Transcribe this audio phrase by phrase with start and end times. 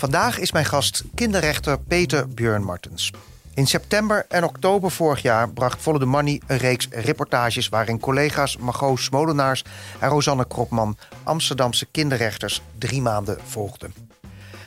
[0.00, 3.12] Vandaag is mijn gast kinderrechter Peter Björn Martens.
[3.54, 7.68] In september en oktober vorig jaar bracht Volle de Money een reeks reportages...
[7.68, 9.64] waarin collega's Margot Smolenaars
[9.98, 10.96] en Rosanne Kropman...
[11.22, 13.94] Amsterdamse kinderrechters drie maanden volgden.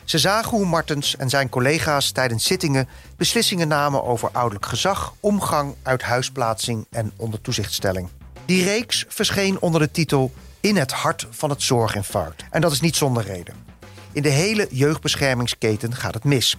[0.04, 2.88] Ze zagen hoe Martens en zijn collega's tijdens zittingen...
[3.16, 8.08] beslissingen namen over ouderlijk gezag, omgang, uithuisplaatsing en ondertoezichtstelling.
[8.44, 12.44] Die reeks verscheen onder de titel In het hart van het zorginfarct.
[12.50, 13.73] En dat is niet zonder reden.
[14.14, 16.56] In de hele jeugdbeschermingsketen gaat het mis.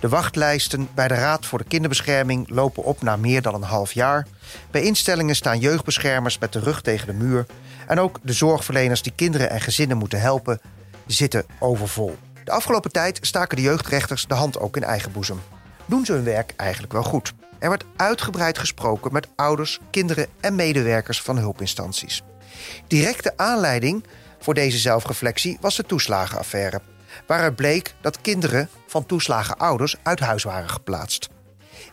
[0.00, 3.92] De wachtlijsten bij de Raad voor de Kinderbescherming lopen op na meer dan een half
[3.92, 4.26] jaar.
[4.70, 7.46] Bij instellingen staan jeugdbeschermers met de rug tegen de muur.
[7.86, 10.60] En ook de zorgverleners die kinderen en gezinnen moeten helpen,
[11.06, 12.16] zitten overvol.
[12.44, 15.40] De afgelopen tijd staken de jeugdrechters de hand ook in eigen boezem.
[15.86, 17.32] Doen ze hun werk eigenlijk wel goed?
[17.58, 22.22] Er werd uitgebreid gesproken met ouders, kinderen en medewerkers van hulpinstanties.
[22.86, 24.04] Directe aanleiding
[24.38, 26.80] voor deze zelfreflectie was de toeslagenaffaire,
[27.26, 31.28] waaruit bleek dat kinderen van toeslagen ouders uit huis waren geplaatst.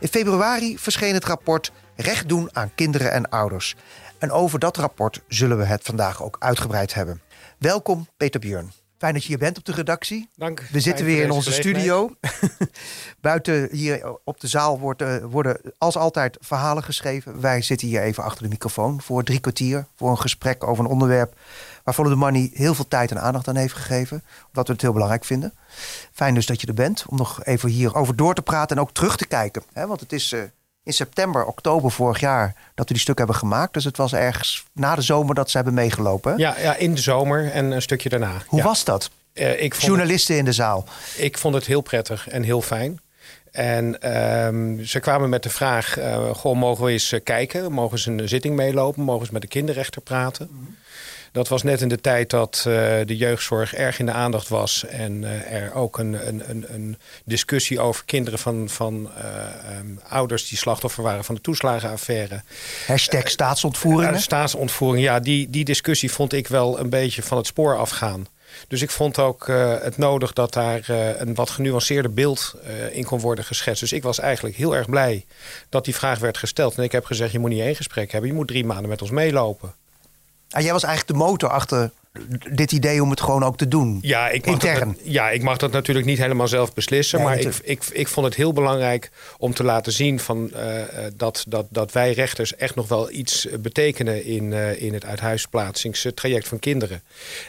[0.00, 3.74] In februari verscheen het rapport Recht doen aan kinderen en ouders.
[4.18, 7.22] En over dat rapport zullen we het vandaag ook uitgebreid hebben.
[7.58, 8.85] Welkom, Peter Björn.
[8.98, 10.28] Fijn dat je hier bent op de redactie.
[10.36, 10.60] Dank.
[10.72, 12.16] We zitten weer in onze studio.
[13.20, 17.40] Buiten hier op de zaal wordt, uh, worden als altijd verhalen geschreven.
[17.40, 19.86] Wij zitten hier even achter de microfoon voor drie kwartier.
[19.96, 21.34] Voor een gesprek over een onderwerp
[21.84, 24.22] waar Follow the Money heel veel tijd en aandacht aan heeft gegeven.
[24.46, 25.54] Omdat we het heel belangrijk vinden.
[26.12, 28.92] Fijn dus dat je er bent om nog even hierover door te praten en ook
[28.92, 29.62] terug te kijken.
[29.72, 29.86] Hè?
[29.86, 30.42] Want het is uh,
[30.86, 33.72] in september, oktober vorig jaar dat we die stuk hebben gemaakt.
[33.72, 36.38] Dus het was ergens na de zomer dat ze hebben meegelopen.
[36.38, 38.42] Ja, ja, in de zomer en een stukje daarna.
[38.46, 38.64] Hoe ja.
[38.64, 39.10] was dat?
[39.34, 40.84] Uh, ik vond Journalisten het, in de zaal.
[41.16, 43.00] Ik vond het heel prettig en heel fijn.
[43.50, 44.12] En
[44.46, 47.72] um, ze kwamen met de vraag: uh, goh, mogen we eens kijken?
[47.72, 49.02] Mogen ze een zitting meelopen?
[49.02, 50.48] Mogen ze met de kinderrechter praten?
[50.50, 50.76] Mm -hmm.
[51.32, 52.74] Dat was net in de tijd dat uh,
[53.04, 54.84] de jeugdzorg erg in de aandacht was.
[54.84, 60.00] En uh, er ook een, een, een, een, discussie over kinderen van, van uh, um,
[60.08, 62.42] ouders die slachtoffer waren van de toeslagenaffaire.
[62.86, 64.20] Hashtag staatsontvoering.
[64.20, 68.26] staatsontvoering, ja, die, die discussie vond ik wel een beetje van het spoor afgaan.
[68.68, 72.96] Dus ik vond ook uh, het nodig dat daar uh, een wat genuanceerder beeld uh,
[72.96, 73.80] in kon worden geschetst.
[73.80, 75.24] Dus ik was eigenlijk heel erg blij
[75.68, 76.76] dat die vraag werd gesteld.
[76.76, 79.02] En ik heb gezegd, je moet niet één gesprek hebben, je moet drie maanden met
[79.02, 79.74] ons meelopen.
[80.48, 81.92] En jij was eigenlijk de motor achter
[82.50, 83.98] dit idee om het gewoon ook te doen.
[84.02, 84.88] Ja, ik mag, Intern.
[84.88, 87.22] Dat, ja, ik mag dat natuurlijk niet helemaal zelf beslissen.
[87.22, 90.60] Maar ik, ik, ik vond het heel belangrijk om te laten zien van, uh,
[91.16, 96.48] dat, dat, dat wij rechters echt nog wel iets betekenen in, uh, in het uithuisplaatsingstraject
[96.48, 97.02] van kinderen.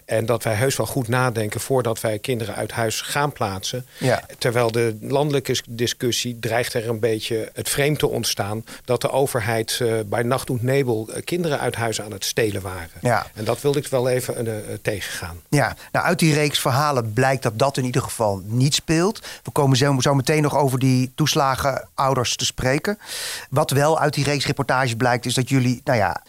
[0.05, 3.85] En dat wij heus wel goed nadenken voordat wij kinderen uit huis gaan plaatsen.
[3.97, 4.23] Ja.
[4.37, 9.79] Terwijl de landelijke discussie dreigt er een beetje het vreemd te ontstaan dat de overheid
[9.81, 12.99] uh, bij nacht en nebel kinderen uit huis aan het stelen waren.
[13.01, 13.27] Ja.
[13.33, 15.37] En dat wilde ik wel even uh, tegengaan.
[15.49, 19.19] Ja, nou uit die reeks verhalen blijkt dat dat in ieder geval niet speelt.
[19.43, 22.99] We komen zo, zo meteen nog over die toeslagenouders te spreken.
[23.49, 26.23] Wat wel uit die reeks reportages blijkt is dat jullie, nou ja,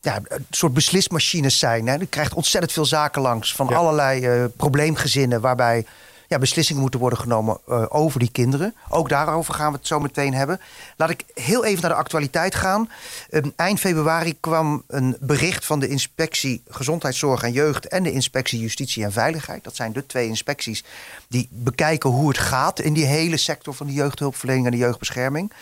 [0.00, 1.86] ja, een soort beslismachines zijn.
[1.86, 1.94] Hè?
[1.94, 3.76] Je krijgt ontzettend veel zaken langs van Ja.
[3.76, 5.86] allerlei uh, probleemgezinnen waarbij
[6.32, 8.74] ja, beslissingen moeten worden genomen uh, over die kinderen.
[8.88, 10.60] Ook daarover gaan we het zo meteen hebben.
[10.96, 12.90] Laat ik heel even naar de actualiteit gaan.
[13.30, 18.60] Um, eind februari kwam een bericht van de inspectie Gezondheidszorg en Jeugd en de inspectie
[18.60, 19.64] Justitie en Veiligheid.
[19.64, 20.84] Dat zijn de twee inspecties
[21.28, 25.52] die bekijken hoe het gaat in die hele sector van de jeugdhulpverlening en de jeugdbescherming.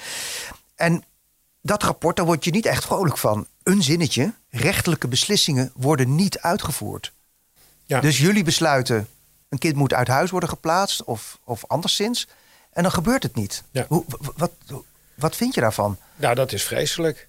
[0.75, 1.05] En
[1.63, 3.47] dat rapport, daar word je niet echt vrolijk van.
[3.63, 7.13] Een zinnetje, rechtelijke beslissingen worden niet uitgevoerd.
[7.85, 8.01] Ja.
[8.01, 9.09] Dus jullie besluiten,
[9.51, 12.29] een kind moet uit huis worden geplaatst of, of anderszins.
[12.73, 13.63] En dan gebeurt het niet.
[13.71, 13.85] Ja.
[13.89, 14.05] Hoe,
[14.37, 14.53] wat,
[15.15, 15.99] wat vind je daarvan?
[16.17, 17.29] Nou, dat is vreselijk.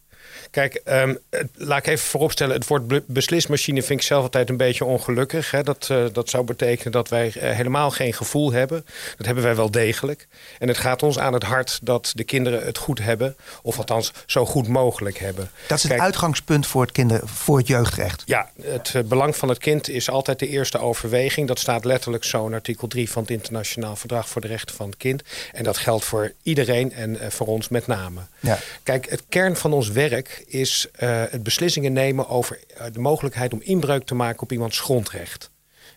[0.51, 1.19] Kijk, um,
[1.53, 2.55] laat ik even vooropstellen.
[2.55, 5.51] Het woord beslismachine vind ik zelf altijd een beetje ongelukkig.
[5.51, 5.63] Hè.
[5.63, 8.85] Dat, uh, dat zou betekenen dat wij uh, helemaal geen gevoel hebben.
[9.17, 10.27] Dat hebben wij wel degelijk.
[10.59, 13.35] En het gaat ons aan het hart dat de kinderen het goed hebben.
[13.61, 15.51] Of althans zo goed mogelijk hebben.
[15.67, 18.23] Dat is het Kijk, uitgangspunt voor het, kinder, voor het jeugdrecht.
[18.25, 21.47] Ja, het uh, belang van het kind is altijd de eerste overweging.
[21.47, 24.85] Dat staat letterlijk zo in artikel 3 van het Internationaal Verdrag voor de Rechten van
[24.85, 25.23] het Kind.
[25.51, 28.21] En dat geldt voor iedereen en voor ons met name.
[28.39, 28.57] Ja.
[28.83, 30.10] Kijk, het kern van ons werk
[30.47, 34.79] is uh, het beslissingen nemen over uh, de mogelijkheid om inbreuk te maken op iemands
[34.79, 35.49] grondrecht.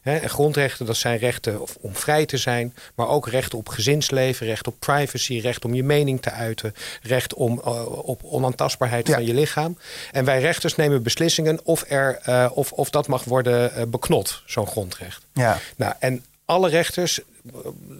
[0.02, 4.46] He, en grondrechten, dat zijn rechten om vrij te zijn, maar ook recht op gezinsleven,
[4.46, 9.14] recht op privacy, recht om je mening te uiten, recht om, uh, op onaantastbaarheid ja.
[9.14, 9.78] van je lichaam.
[10.12, 12.20] En wij rechters nemen beslissingen of, er,
[12.50, 15.22] of, of dat mag worden beknot, zo'n grondrecht.
[15.32, 15.58] Ja.
[15.76, 17.20] Nou, en alle rechters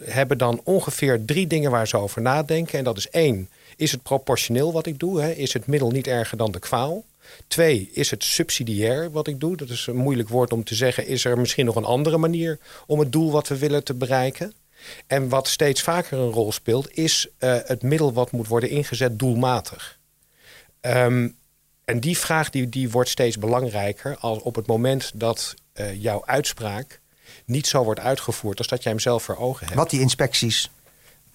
[0.04, 2.78] hebben dan ongeveer drie dingen waar ze over nadenken.
[2.78, 5.20] En dat is één, is het proportioneel wat ik doe?
[5.20, 5.30] Hè?
[5.30, 7.04] Is het middel niet erger dan de kwaal?
[7.46, 9.56] Twee, is het subsidiair wat ik doe?
[9.56, 11.06] Dat is een moeilijk woord om te zeggen.
[11.06, 14.52] Is er misschien nog een andere manier om het doel wat we willen te bereiken?
[15.06, 19.18] En wat steeds vaker een rol speelt, is uh, het middel wat moet worden ingezet
[19.18, 19.98] doelmatig.
[20.80, 21.36] Um,
[21.84, 26.22] en die vraag die, die wordt steeds belangrijker als op het moment dat uh, jouw
[26.26, 27.00] uitspraak
[27.44, 29.78] niet zo wordt uitgevoerd als dat jij hem zelf voor ogen hebt.
[29.78, 30.70] Wat die inspecties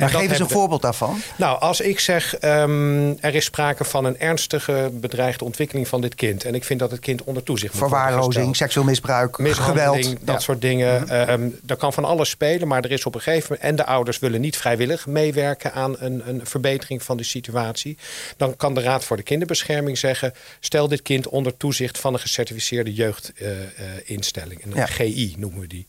[0.08, 1.22] geef eens een voorbeeld daarvan.
[1.36, 6.16] Nou, als ik zeg, um, er is sprake van een ernstige bedreigde ontwikkeling van dit
[6.16, 6.44] kind.
[6.44, 10.16] En ik vind dat het kind onder toezicht moet Verwaarlozing, seksueel misbruik, geweld.
[10.22, 11.02] Dat soort dingen.
[11.02, 11.56] Mm -hmm.
[11.62, 13.70] daar kan van alles spelen, maar er is op een gegeven moment...
[13.70, 17.98] en de ouders willen niet vrijwillig meewerken aan een, een verbetering van de situatie.
[18.38, 20.34] Dan kan de Raad voor de Kinderbescherming zeggen...
[20.60, 24.66] stel dit kind onder toezicht van een gecertificeerde jeugdinstelling.
[24.66, 25.88] Uh, uh, een GI noemen we die.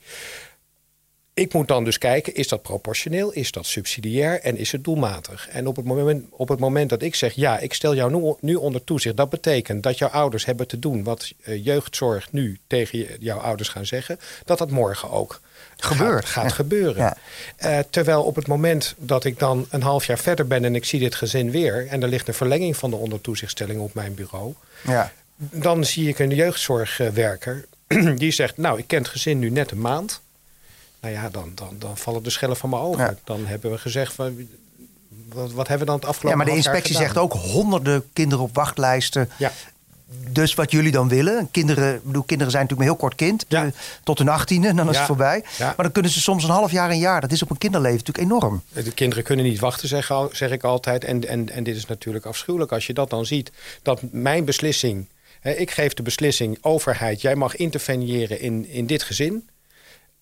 [1.41, 5.49] Ik moet dan dus kijken, is dat proportioneel, is dat subsidiair en is het doelmatig?
[5.49, 8.35] En op het moment, op het moment dat ik zeg, ja, ik stel jou nu,
[8.41, 9.17] nu onder toezicht...
[9.17, 13.69] dat betekent dat jouw ouders hebben te doen wat uh, jeugdzorg nu tegen jouw ouders
[13.69, 14.21] gaan zeggen...
[14.45, 15.41] dat dat morgen ook
[15.77, 16.25] Gebeurt.
[16.25, 17.17] gaat, gaat gebeuren.
[17.65, 20.65] Uh, terwijl op het moment dat ik dan een half jaar verder ben...
[20.65, 21.87] en ik zie dit gezin weer...
[21.87, 24.55] en er ligt een verlenging van de ondertoezichtstelling op mijn bureau...
[24.87, 25.13] Ja.
[25.37, 27.65] dan zie ik een jeugdzorgwerker
[28.17, 28.57] die zegt...
[28.57, 30.21] nou, ik ken het gezin nu net een maand...
[31.01, 33.19] Nou ja, dan, dan, dan vallen de schellen van mijn ogen.
[33.25, 34.49] Dan hebben we gezegd van.
[35.29, 38.45] Wat, wat, hebben we dan het afgelopen Ja, maar de inspectie zegt ook honderden kinderen
[38.45, 39.31] op wachtlijsten.
[39.37, 39.53] Ja.
[40.31, 43.65] Dus wat jullie dan willen, kinderen, bedoel, kinderen zijn natuurlijk maar heel kort kind, ja.
[43.65, 43.71] Eh,
[44.05, 45.45] tot hun achttiende en dan is het voorbij.
[45.59, 47.21] Maar dan kunnen ze soms een half jaar, een jaar.
[47.21, 48.63] Dat is op een kinderleven natuurlijk enorm.
[48.73, 51.05] De kinderen kunnen niet wachten, zeg, zeg ik altijd.
[51.05, 53.53] En, en, en dit is natuurlijk afschuwelijk als je dat dan ziet.
[53.83, 55.07] Dat mijn beslissing,
[55.41, 59.49] hè, ik geef de beslissing, overheid, jij mag interveneren in, in dit gezin.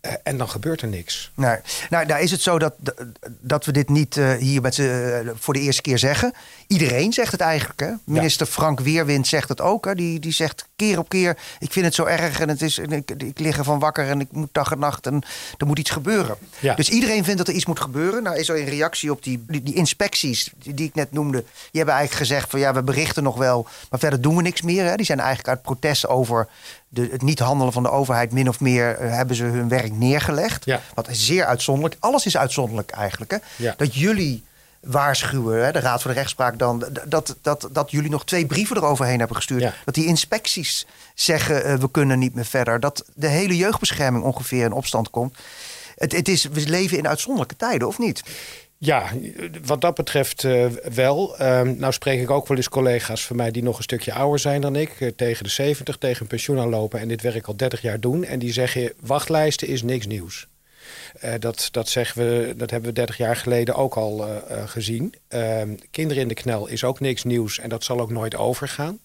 [0.00, 1.30] Eh, en dan gebeurt er niks.
[1.34, 1.56] Nee.
[1.90, 2.74] Nou, daar is het zo dat,
[3.40, 6.32] dat we dit niet uh, hier met ze uh, voor de eerste keer zeggen.
[6.66, 7.80] Iedereen zegt het eigenlijk.
[7.80, 7.90] Hè?
[8.04, 9.84] Minister Frank Weerwind zegt het ook.
[9.84, 9.94] Hè?
[9.94, 13.10] Die, die zegt keer op keer: Ik vind het zo erg en het is, ik,
[13.10, 15.22] ik lig ervan wakker en ik moet dag en nacht en
[15.56, 16.36] er moet iets gebeuren.
[16.58, 16.74] Ja.
[16.74, 18.22] Dus iedereen vindt dat er iets moet gebeuren.
[18.22, 21.38] Nou, is er in reactie op die, die, inspecties die, die, ik net noemde.
[21.40, 24.62] Die hebben eigenlijk gezegd: van ja, we berichten nog wel, maar verder doen we niks
[24.62, 24.84] meer.
[24.84, 24.96] Hè?
[24.96, 26.48] Die zijn eigenlijk uit protest over
[26.88, 29.92] de, het niet handelen van de overheid min of meer uh, hebben ze hun werk
[29.92, 30.64] neergelegd.
[30.64, 30.80] Ja.
[30.94, 31.96] Wat is zeer uitzonderlijk.
[32.00, 33.30] Alles is uitzonderlijk eigenlijk.
[33.30, 33.36] Hè?
[33.56, 33.74] Ja.
[33.76, 34.44] Dat jullie
[34.80, 38.76] waarschuwen, hè, de Raad voor de Rechtspraak dan, dat, dat, dat jullie nog twee brieven
[38.76, 39.62] eroverheen hebben gestuurd.
[39.62, 39.74] Ja.
[39.84, 42.80] Dat die inspecties zeggen uh, we kunnen niet meer verder.
[42.80, 45.36] Dat de hele jeugdbescherming ongeveer in opstand komt.
[45.96, 48.22] Het, het is, we leven in uitzonderlijke tijden, of niet?
[48.80, 49.10] Ja,
[49.64, 51.40] wat dat betreft uh, wel.
[51.40, 54.38] Uh, nou spreek ik ook wel eens collega's van mij die nog een stukje ouder
[54.38, 55.00] zijn dan ik.
[55.00, 58.24] Uh, tegen de 70, tegen een pensioen aanlopen en dit werk al 30 jaar doen.
[58.24, 60.46] En die zeggen, wachtlijsten is niks nieuws.
[61.24, 64.26] Uh, dat, dat, zeggen we, dat hebben we 30 jaar geleden ook al
[64.66, 65.14] gezien.
[65.28, 68.98] Ehm, kinderen in de knel is ook niks nieuws en dat zal ook nooit overgaan.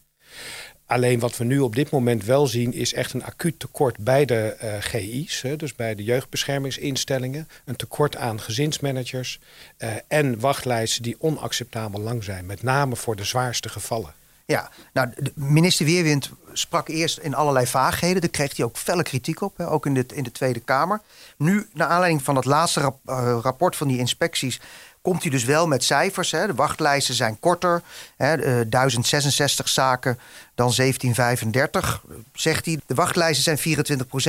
[0.94, 4.26] Alleen wat we nu op dit moment wel zien is echt een acuut tekort bij
[4.26, 7.48] de uh, GI's, hè, dus bij de jeugdbeschermingsinstellingen.
[7.66, 9.40] Een tekort aan gezinsmanagers
[9.78, 14.14] uh, en wachtlijsten die onacceptabel lang zijn, met name voor de zwaarste gevallen.
[14.46, 18.22] Ja, nou, minister Weerwind sprak eerst in allerlei vaagheden.
[18.22, 21.02] Daar kreeg hij ook felle kritiek op, hè, ook in de, in de Tweede Kamer.
[21.38, 24.60] Nu, naar aanleiding van het laatste uh, rapport van die inspecties
[25.04, 26.32] komt hij dus wel met cijfers.
[26.32, 26.48] Hè.
[26.48, 27.82] De wachtlijsten zijn korter.
[28.18, 30.20] Hè, 1066 zaken
[30.56, 32.04] dan 1735,
[32.34, 32.80] zegt hij.
[32.86, 33.78] De wachtlijsten zijn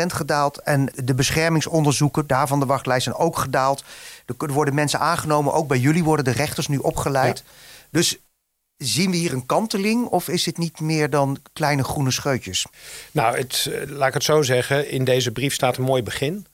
[0.08, 0.58] 24% gedaald.
[0.58, 3.84] En de beschermingsonderzoeken, daarvan de wachtlijsten, zijn ook gedaald.
[4.26, 5.52] Er worden mensen aangenomen.
[5.52, 7.44] Ook bij jullie worden de rechters nu opgeleid.
[7.90, 8.18] Dus
[8.76, 12.66] Zien we hier een kanteling of is het niet meer dan kleine groene scheutjes?
[13.10, 14.90] Nou, het, eh, laat ik het zo zeggen.
[14.90, 16.46] In deze brief staat een mooi begin.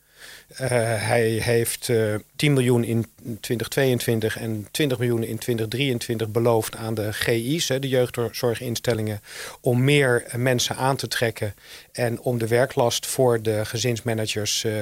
[0.53, 3.07] Uh, hij heeft uh, eh, 10 miljoen in
[3.41, 9.21] 2022 en 20 miljoen in 2023 beloofd aan de GI's, de jeugdzorginstellingen,
[9.61, 11.55] om meer mensen aan te trekken
[11.93, 14.73] en om de werklast voor de gezinsmanagers uh,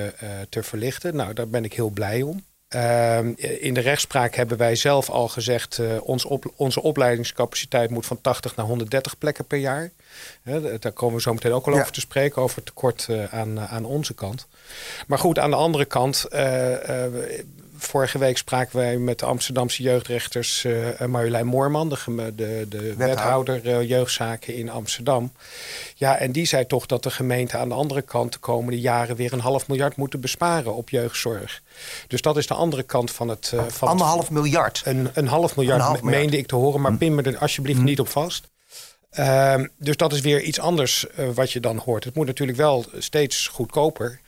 [0.48, 1.16] te verlichten.
[1.16, 2.44] Nou, daar ben ik heel blij om.
[2.68, 5.78] Ehm, in de rechtspraak hebben wij zelf al gezegd...
[5.78, 9.90] Uh, ons op, onze opleidingscapaciteit moet van 80 naar 130 plekken per jaar.
[10.80, 12.42] daar komen we zo meteen ook al over te spreken...
[12.42, 14.46] over tekort uh, aan, aan onze kant.
[15.06, 16.26] Maar goed, aan de andere kant...
[17.78, 23.66] Vorige week spraken wij met de Amsterdamse jeugdrechters uh, Marjolein Moorman, de, de, de wethouder
[23.66, 25.32] uh, jeugdzaken in Amsterdam.
[25.94, 29.16] Ja, en die zei toch dat de gemeente aan de andere kant de komende jaren
[29.16, 31.62] weer een half miljard moeten besparen op jeugdzorg.
[32.06, 33.52] Dus dat is de andere kant van het.
[33.54, 34.82] Uh, van Anderhalf miljard.
[34.84, 36.22] Een, een half miljard, een half miljard.
[36.22, 36.98] meende ik te horen, maar hm.
[36.98, 37.84] pin me er alsjeblieft hm.
[37.84, 38.48] niet op vast.
[39.18, 42.04] Uh, dus dat is weer iets anders wat je dan hoort.
[42.04, 44.20] Het moet natuurlijk wel steeds goedkoper.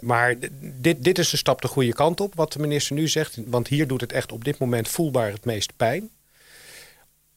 [0.00, 3.38] Maar dit, dit is een stap de goede kant op, wat de minister nu zegt.
[3.46, 6.10] Want hier doet het echt op dit moment voelbaar het meest pijn.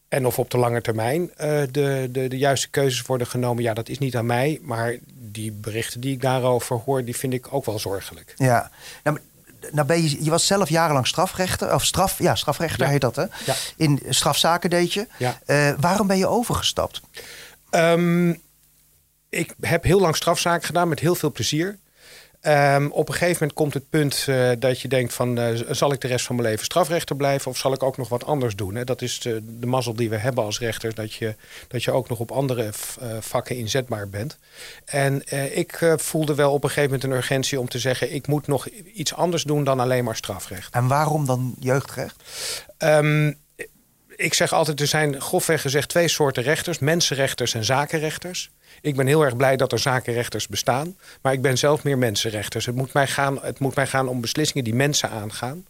[0.07, 1.29] En of op de lange termijn uh,
[1.71, 4.59] de, de, de juiste keuzes worden genomen, ja, dat is niet aan mij.
[4.61, 8.33] Maar die berichten die ik daarover hoor, die vind ik ook wel zorgelijk.
[8.37, 8.71] Ja,
[9.03, 9.19] nou,
[9.71, 13.21] nou ben je, je was zelf jarenlang strafrechter, of straf, ja, strafrechter heet dat hè?
[13.21, 13.55] Ja.
[13.75, 15.07] In strafzaken deed je.
[15.17, 15.39] Ja.
[15.45, 17.01] Eh, waarom ben je overgestapt?
[17.69, 18.29] Ehm,
[19.29, 21.77] ik heb heel lang strafzaken gedaan met heel veel plezier.
[22.47, 25.37] Ehm, op een gegeven moment komt het punt eh, dat je denkt van...
[25.37, 27.51] eh, zal ik de rest van mijn leven strafrechter blijven...
[27.51, 28.75] of zal ik ook nog wat anders doen?
[28.75, 28.83] Hè?
[28.83, 30.95] Dat is de, de mazzel die we hebben als rechter...
[30.95, 31.35] dat je,
[31.67, 34.37] dat je ook nog op andere eh, vakken inzetbaar bent.
[34.85, 35.21] En
[35.57, 38.13] ik voelde wel op een gegeven moment een urgentie om te zeggen...
[38.13, 40.73] ik moet nog iets anders doen dan alleen maar strafrecht.
[40.73, 42.23] En waarom dan jeugdrecht?
[42.77, 43.31] Ehm,
[44.17, 46.79] ik zeg altijd, er zijn grofweg gezegd twee soorten rechters.
[46.79, 48.49] Mensenrechters en zakenrechters.
[48.81, 50.97] Ik ben heel erg blij dat er zakenrechters bestaan.
[51.21, 52.65] Maar ik ben zelf meer mensenrechters.
[52.65, 55.65] Het moet mij gaan, het moet mij gaan om beslissingen die mensen aangaan.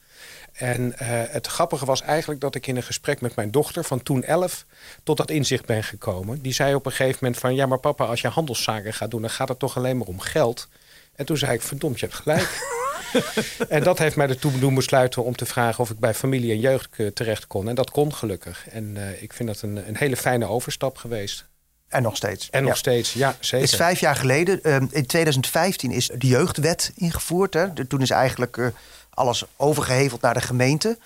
[0.53, 4.03] En eh, het grappige was eigenlijk dat ik in een gesprek met mijn dochter van
[4.03, 4.65] toen 11
[5.03, 6.41] tot dat inzicht ben gekomen.
[6.41, 9.21] Die zei op een gegeven moment van ja, maar papa, als je handelszaken gaat doen,
[9.21, 10.67] dan gaat het toch alleen maar om geld.
[11.15, 12.75] En toen zei ik, verdomd, je hebt gelijk.
[13.69, 16.59] en dat heeft mij ertoe doen besluiten om te vragen of ik bij familie en
[16.59, 17.69] jeugd eh, terecht kon.
[17.69, 18.67] En dat kon gelukkig.
[18.69, 21.45] En eh, ik vind dat een, een hele fijne overstap geweest.
[21.87, 22.49] En nog steeds.
[22.49, 22.77] En nog Ja.
[22.77, 23.65] steeds, ja, Het zeker.
[23.67, 24.63] is vijf jaar geleden.
[24.63, 27.53] Ehm, in 2015 is de jeugdwet ingevoerd.
[27.53, 27.73] Hè.
[27.73, 28.67] De- toen is eigenlijk eh,
[29.09, 30.97] alles overgeheveld naar de gemeente.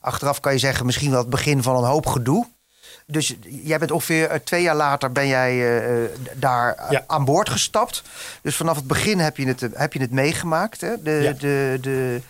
[0.00, 2.46] Achteraf kan je zeggen misschien wel het begin van een hoop gedoe.
[3.10, 7.04] Dus jij bent ongeveer eh, twee jaar later ben jij eh, eh, daar Ja.
[7.06, 8.02] aan boord gestapt.
[8.42, 10.80] Dus vanaf het begin heb je het, heb je het meegemaakt.
[10.80, 11.02] Hè?
[11.02, 11.32] De, Ja.
[11.32, 12.20] de, de,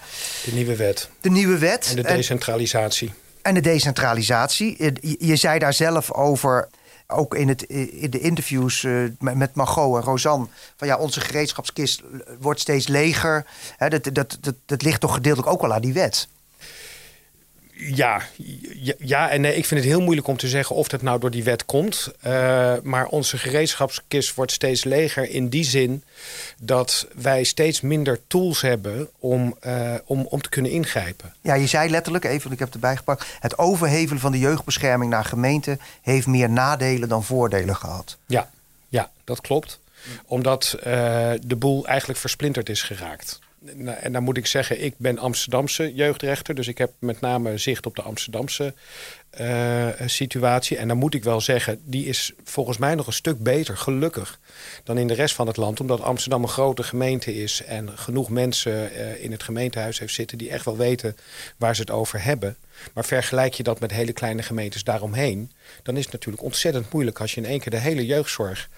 [0.45, 1.87] De nieuwe wet de nieuwe wet.
[1.91, 3.13] en de decentralisatie.
[3.43, 4.75] En de decentralisatie.
[4.79, 6.69] Je, je zei daar zelf over,
[7.07, 8.87] ook in, het, in de interviews
[9.19, 10.47] met Margot en Rosanne...
[10.77, 12.03] van ja, onze gereedschapskist
[12.41, 13.47] wordt steeds leger.
[13.77, 16.29] Hè, dat, dat, dat, dat ligt toch gedeeltelijk ook wel aan die wet.
[17.83, 18.23] Ja,
[18.75, 21.21] ja, ja en nee, ik vind het heel moeilijk om te zeggen of dat nou
[21.21, 22.13] door die wet komt.
[22.21, 26.03] Eh, maar onze gereedschapskist wordt steeds leger in die zin
[26.59, 31.35] dat wij steeds minder tools hebben om, eh, om, om te kunnen ingrijpen.
[31.41, 33.27] Ja, je zei letterlijk, even, ik heb het erbij gepakt...
[33.41, 35.79] het overhevelen van de jeugdbescherming naar gemeente...
[36.03, 38.19] heeft meer nadelen dan voordelen gehad.
[38.27, 38.51] Ja,
[38.89, 39.81] ja dat klopt.
[40.27, 40.93] Omdat eh,
[41.43, 43.39] de boel eigenlijk versplinterd is geraakt.
[43.61, 46.55] Nou, En dan moet ik zeggen, ik ben Amsterdamse jeugdrechter.
[46.55, 48.75] Dus ik heb met name zicht op de Amsterdamse
[49.31, 50.76] eh, situatie.
[50.76, 54.38] En dan moet ik wel zeggen, die is volgens mij nog een stuk beter, gelukkig,
[54.85, 55.81] dan in de rest van het land.
[55.81, 60.38] Omdat Amsterdam een grote gemeente is en genoeg mensen eh, in het gemeentehuis heeft zitten
[60.38, 61.17] die echt wel weten
[61.57, 62.57] waar ze het over hebben.
[62.93, 67.21] Maar vergelijk je dat met hele kleine gemeentes daaromheen, dan is het natuurlijk ontzettend moeilijk
[67.21, 68.69] als je in één keer de hele jeugdzorg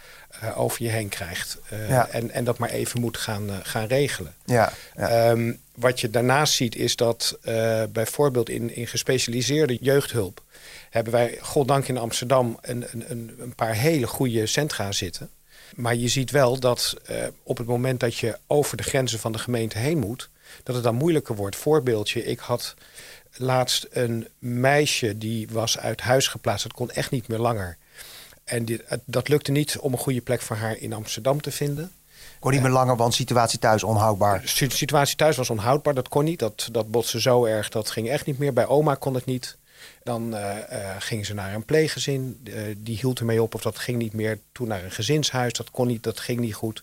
[0.40, 1.58] eh, over je heen krijgt.
[1.68, 2.08] eh, Ja.
[2.08, 4.34] en, en dat maar even moet gaan, eh, gaan regelen.
[4.44, 5.08] Ja, ja.
[5.08, 7.38] Ehm, wat je daarnaast ziet is dat
[7.92, 10.42] bijvoorbeeld in, in gespecialiseerde jeugdhulp
[10.90, 15.30] hebben wij, goddank in Amsterdam, een, een, een, paar hele goede centra zitten.
[15.74, 16.96] Maar je ziet wel dat
[17.42, 20.28] op het moment dat je over de grenzen van de gemeente heen moet,
[20.62, 21.56] dat het dan moeilijker wordt.
[21.56, 22.74] Voorbeeldje, ik had
[23.36, 26.62] laatst een meisje die was uit huis geplaatst.
[26.62, 27.76] Dat kon echt niet meer langer.
[28.44, 31.92] En dit, dat lukte niet om een goede plek voor haar in Amsterdam te vinden.
[32.38, 34.40] Kon niet meer langer, want situatie thuis onhoudbaar.
[34.40, 36.38] De situ- situatie thuis was onhoudbaar, dat kon niet.
[36.38, 38.52] Dat, dat botste zo erg, dat ging echt niet meer.
[38.52, 39.56] Bij oma kon het niet.
[40.02, 43.78] Dan eh eh, ging ze naar een pleeggezin, eh, die hield ermee op of dat
[43.78, 44.38] ging niet meer.
[44.52, 46.82] Toen naar een gezinshuis, dat kon niet, dat ging niet goed.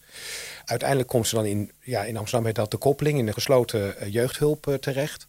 [0.65, 4.11] Uiteindelijk komt ze dan in, ja, in Amsterdam heet dat de koppeling, in de gesloten
[4.11, 5.27] jeugdhulp terecht.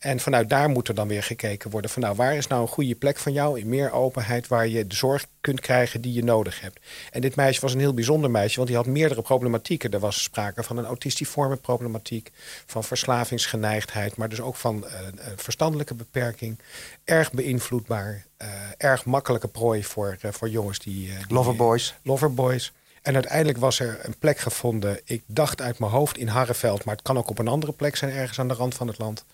[0.00, 2.68] En vanuit daar moet er dan weer gekeken worden van nou, waar is nou een
[2.68, 6.24] goede plek van jou in meer openheid waar je de zorg kunt krijgen die je
[6.24, 6.80] nodig hebt.
[7.10, 9.90] En dit meisje was een heel bijzonder meisje, want die had meerdere problematieken.
[9.90, 12.30] Er was sprake van een autistiforme problematiek,
[12.66, 16.58] van verslavingsgeneigdheid, maar dus ook van eh, een verstandelijke beperking.
[17.04, 21.06] Erg beïnvloedbaar, eh, erg makkelijke prooi voor, eh, voor jongens die...
[21.06, 21.94] die Loverboys.
[22.02, 22.72] Loverboys.
[23.02, 25.00] En uiteindelijk was er een plek gevonden.
[25.04, 27.96] Ik dacht uit mijn hoofd in Harreveld, maar het kan ook op een andere plek
[27.96, 29.24] zijn, ergens aan de rand van het land.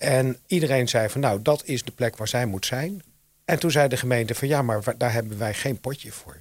[0.00, 3.02] En iedereen zei van nou, dat is de plek waar zij moet zijn.
[3.44, 6.36] En toen zei de gemeente van ja, maar daar hebben wij geen potje voor.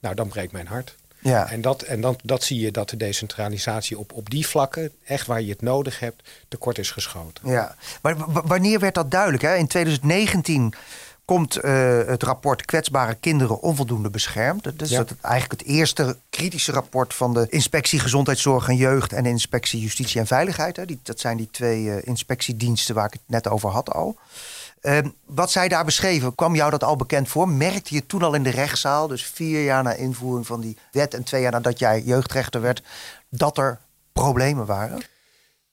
[0.00, 0.94] Nou, dan breekt mijn hart.
[1.18, 1.50] Ja.
[1.50, 5.26] En, dat, en dan, dat zie je dat de decentralisatie op, op die vlakken, echt
[5.26, 7.50] waar je het nodig hebt, tekort is geschoten.
[7.50, 8.16] Ja, maar
[8.46, 9.42] wanneer werd dat duidelijk?
[9.42, 9.54] Hè?
[9.54, 10.74] In 2019
[11.26, 14.64] komt eh, het rapport Kwetsbare Kinderen Onvoldoende Beschermd.
[14.64, 14.98] Dat is Ja.
[14.98, 20.20] het, eigenlijk het eerste kritische rapport van de Inspectie Gezondheidszorg en Jeugd en Inspectie Justitie
[20.20, 20.76] en Veiligheid.
[20.76, 20.84] Hè?
[20.84, 24.16] Die, dat zijn die twee eh, inspectiediensten waar ik het net over had al.
[24.80, 27.48] Ehm, wat zij daar beschreven, kwam jou dat al bekend voor?
[27.48, 31.14] Merkte je toen al in de rechtszaal, dus vier jaar na invoering van die wet
[31.14, 32.82] en twee jaar nadat jij jeugdrechter werd,
[33.28, 33.78] dat er
[34.12, 35.02] problemen waren?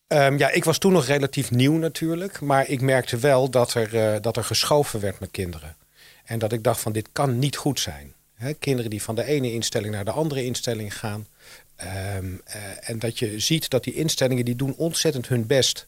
[0.07, 2.41] Ehm, ja, ik was toen nog relatief nieuw natuurlijk.
[2.41, 5.75] Maar ik merkte wel dat er, eh, dat er geschoven werd met kinderen.
[6.23, 8.13] En dat ik dacht van dit kan niet goed zijn.
[8.59, 11.27] kinderen die van de ene instelling naar de andere instelling gaan.
[11.75, 15.87] Ehm, eh, en dat je ziet dat die instellingen die doen ontzettend hun best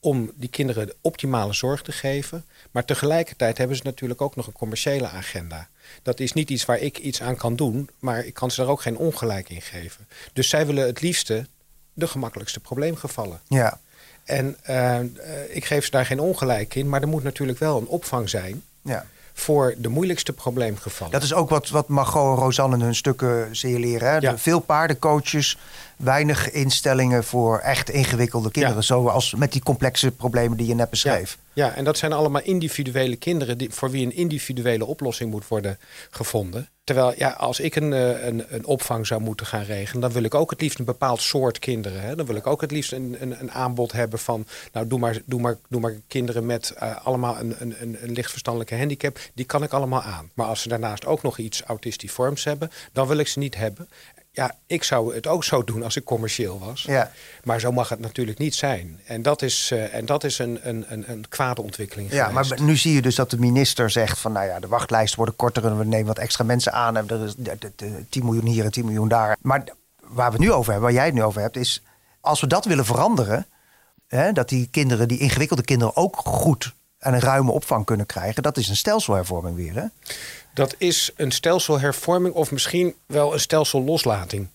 [0.00, 2.44] om die kinderen de optimale zorg te geven.
[2.70, 5.68] Maar tegelijkertijd hebben ze natuurlijk ook nog een commerciële agenda.
[6.02, 8.70] Dat is niet iets waar ik iets aan kan doen, maar ik kan ze daar
[8.70, 10.08] ook geen ongelijk in geven.
[10.32, 11.46] Dus zij willen het liefste
[11.94, 13.40] de gemakkelijkste probleemgevallen.
[13.48, 13.78] Ja.
[14.24, 14.98] En uh,
[15.48, 18.62] ik geef ze daar geen ongelijk in, maar er moet natuurlijk wel een opvang zijn.
[18.82, 21.12] Ja voor de moeilijkste probleemgevallen.
[21.12, 24.08] Dat is ook wat, wat Margot en Rosanne hun stukken signaleren.
[24.08, 24.16] Hè?
[24.16, 24.38] Ja.
[24.38, 25.58] Veel paardencoaches,
[26.04, 28.84] weinig instellingen voor echt ingewikkelde kinderen.
[28.84, 31.38] Zoals met die complexe problemen die je net beschreef.
[31.52, 31.66] Ja.
[31.66, 35.78] ja, en dat zijn allemaal individuele kinderen die, voor wie een individuele oplossing moet worden
[36.10, 36.68] gevonden.
[36.84, 40.22] Terwijl ja, als ik een, eh, een, een opvang zou moeten gaan regelen, dan wil
[40.22, 42.00] ik ook het liefst een bepaald soort kinderen.
[42.00, 42.16] Hè.
[42.16, 45.18] Dan wil ik ook het liefst een, een, een aanbod hebben van, nou doe maar,
[45.26, 49.18] doe maar, doe maar kinderen met uh, allemaal een, een, een lichtverstandelijke handicap.
[49.34, 50.30] Die kan ik allemaal aan.
[50.34, 53.88] Maar als ze daarnaast ook nog iets autistiforms hebben, dan wil ik ze niet hebben.
[54.34, 56.82] Ja, ik zou het ook zo doen als ik commercieel was.
[56.82, 57.10] Ja.
[57.44, 59.00] Maar zo mag het natuurlijk niet zijn.
[59.04, 62.12] En dat is, uh, en dat is een, een, een, een kwade ontwikkeling.
[62.12, 62.50] Ja, geweest.
[62.50, 65.36] maar nu zie je dus dat de minister zegt van nou ja, de wachtlijsten worden
[65.36, 66.96] korter en we nemen wat extra mensen aan.
[66.96, 67.34] En er is
[68.08, 69.36] 10 miljoen hier en 10 miljoen daar.
[69.40, 69.64] Maar
[70.00, 71.82] waar we het nu over hebben, waar jij het nu over hebt, is
[72.20, 73.46] als we dat willen veranderen,
[74.06, 78.42] hè, dat die kinderen, die ingewikkelde kinderen ook goed en een ruime opvang kunnen krijgen,
[78.42, 79.74] dat is een stelselhervorming weer.
[79.74, 79.84] Hè?
[80.54, 84.48] Dat is een stelselhervorming of misschien wel een stelselloslating.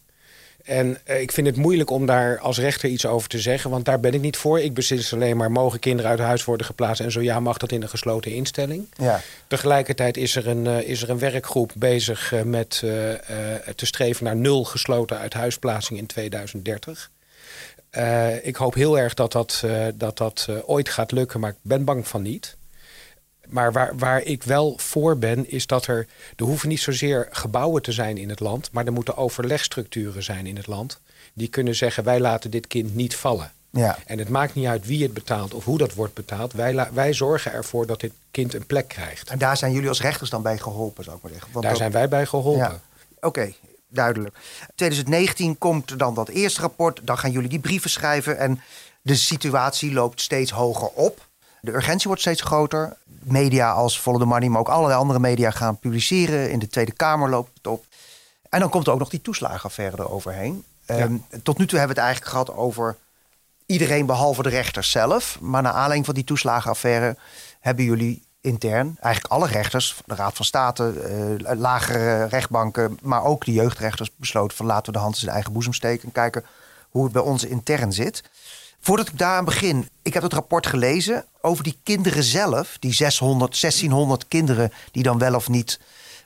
[0.70, 3.86] En eh, ik vind het moeilijk om daar als rechter iets over te zeggen, want
[3.86, 4.60] daar ben ik niet voor.
[4.60, 7.02] Ik beslis alleen maar, mogen kinderen uit huis worden geplaatst?
[7.02, 8.88] En zo ja, mag dat in een gesloten instelling?
[8.98, 9.22] Ja.
[9.48, 12.70] Tegelijkertijd is er een, uh, is er een werkgroep bezig uh, met
[13.76, 17.12] te streven naar nul gesloten uithuisplaatsing in 2030.
[18.44, 19.64] ik hoop heel erg dat dat,
[19.96, 22.58] dat, dat ooit gaat lukken, maar ik ben bang van niet.
[23.50, 26.08] Maar waar, waar ik wel voor ben, is dat er.
[26.36, 30.48] Er hoeven niet zozeer gebouwen te zijn in het land, maar er moeten overlegstructuren zijn
[30.48, 31.00] in het land.
[31.34, 33.52] Die kunnen zeggen: wij laten dit kind niet vallen.
[33.70, 33.98] Ja.
[34.06, 36.54] En het maakt niet uit wie het betaalt of hoe dat wordt betaald.
[36.54, 39.30] Wij, wij zorgen ervoor dat dit kind een plek krijgt.
[39.30, 41.52] En daar zijn jullie als rechters dan bij geholpen, zou ik maar zeggen.
[41.52, 42.62] Want daar zijn wij bij geholpen.
[42.62, 42.82] Ja.
[43.16, 43.56] Oké, okay,
[43.88, 44.36] duidelijk.
[44.76, 47.00] 2019 komt dan dat eerste rapport.
[47.04, 48.38] Dan gaan jullie die brieven schrijven.
[48.38, 48.62] En
[49.02, 51.28] de situatie loopt steeds hoger op.
[51.62, 52.98] De urgentie wordt steeds groter.
[53.06, 56.52] Media als Follow the Money, maar ook allerlei andere media gaan publiceren.
[56.52, 57.86] In de Tweede Kamer loopt het op.
[58.50, 60.64] En dan komt er ook nog die toeslagenaffaire eroverheen.
[60.86, 61.00] Ja.
[61.00, 62.98] Um, tot nu toe hebben we het eigenlijk gehad over
[63.66, 65.38] iedereen behalve de rechters zelf.
[65.42, 67.18] Maar naar aanleiding van die toeslagenaffaire
[67.60, 70.94] hebben jullie intern, eigenlijk alle rechters, de Raad van State,
[71.40, 75.34] uh, lagere rechtbanken, maar ook de jeugdrechters besloten van laten we de hand in zijn
[75.34, 76.46] eigen boezem steken en kijken
[76.90, 78.24] hoe het bij ons intern zit.
[78.82, 82.78] Voordat ik daaraan begin, ik heb het rapport gelezen over die kinderen zelf.
[82.80, 85.80] Die 600, 1600 kinderen die dan wel of niet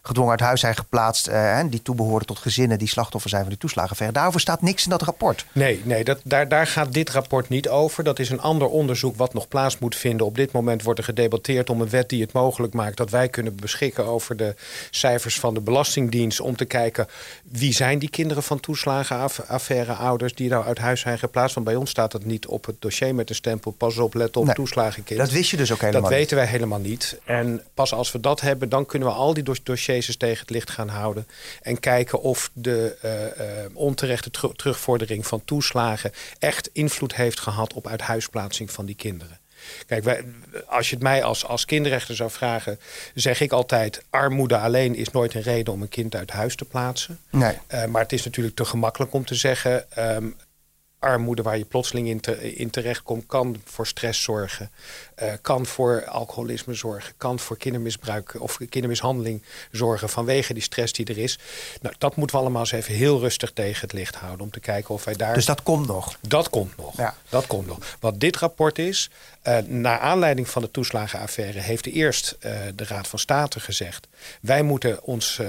[0.06, 1.28] gedwongen uit huis zijn geplaatst.
[1.28, 4.12] Uh, die toebehoren tot gezinnen die slachtoffer zijn van die toeslagenverre.
[4.12, 5.46] Daarover staat niks in dat rapport.
[5.52, 8.04] Nee, nee dat, daar, daar gaat dit rapport niet over.
[8.04, 10.26] Dat is een ander onderzoek wat nog plaats moet vinden.
[10.26, 13.30] Op dit moment wordt er gedebatteerd om een wet die het mogelijk maakt dat wij
[13.30, 14.56] kunnen beschikken over de
[14.90, 16.40] cijfers van de Belastingdienst.
[16.40, 17.08] Om te kijken
[17.44, 21.54] wie zijn die kinderen van toeslagenaffaire ouders die nou uit huis zijn geplaatst.
[21.56, 23.72] Want bij ons staat dat niet op het dossier met de stempel.
[23.72, 25.20] Pas op, let op, nee, toeslagenkind.
[25.20, 26.20] Dat wist je dus ook helemaal Dat niet.
[26.20, 27.20] weten wij helemaal niet.
[27.26, 30.70] En pas als we dat hebben, dan kunnen we al die dossiers tegen het licht
[30.70, 31.28] gaan houden.
[31.62, 37.74] En kijken of de uh, uh, onterechte ter terugvordering van toeslagen echt invloed heeft gehad
[37.74, 39.40] op uithuisplaatsing van die kinderen.
[39.86, 40.26] Kijk, wij,
[40.66, 42.80] als je het mij als, als kinderrechter zou vragen,
[43.14, 46.66] zeg ik altijd: armoede alleen is nooit een reden om een kind uit huis te
[46.66, 47.20] plaatsen.
[47.30, 47.58] Nee.
[47.74, 49.86] Uh, maar het is natuurlijk te gemakkelijk om te zeggen.
[50.16, 50.36] Um,
[51.00, 54.72] armoede waar je plotseling in, te, in terechtkomt, kan voor stress zorgen.
[55.24, 61.06] Uh, kan voor alcoholisme zorgen, kan voor kindermisbruik of kindermishandeling zorgen vanwege die stress die
[61.06, 61.40] er is.
[61.82, 64.60] Nou, dat moeten we allemaal eens even heel rustig tegen het licht houden om te
[64.60, 65.34] kijken of wij daar.
[65.34, 66.18] Dus dat komt nog?
[66.28, 66.98] Dat komt nog.
[66.98, 67.16] Ja.
[67.30, 67.78] Dat komt nog.
[68.00, 69.10] Wat dit rapport is,
[69.48, 74.08] uh, naar aanleiding van de toeslagenaffaire, heeft eerst uh, de Raad van State gezegd:
[74.42, 75.42] wij moeten ons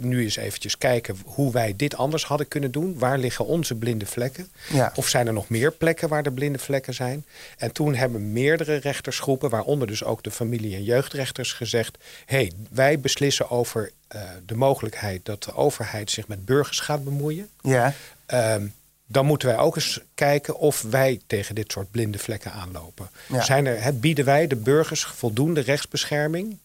[0.00, 2.98] nu eens eventjes kijken hoe wij dit anders hadden kunnen doen.
[2.98, 4.50] Waar liggen onze blinde vlekken?
[4.72, 4.92] Ja.
[4.94, 7.24] Of zijn er nog meer plekken waar er blinde vlekken zijn?
[7.56, 8.76] En toen hebben meerdere
[9.06, 14.22] rechtersgroepen, waaronder dus ook de familie- en jeugdrechters, gezegd: hé, hey, wij beslissen over uh,
[14.46, 17.48] de mogelijkheid dat de overheid zich met burgers gaat bemoeien.
[17.62, 17.94] Ja.
[18.26, 18.74] Um,
[19.08, 23.10] dan moeten wij ook eens kijken of wij tegen dit soort blinde vlekken aanlopen.
[23.28, 23.42] Ja.
[23.42, 26.58] Zijn er, het, bieden wij de burgers voldoende rechtsbescherming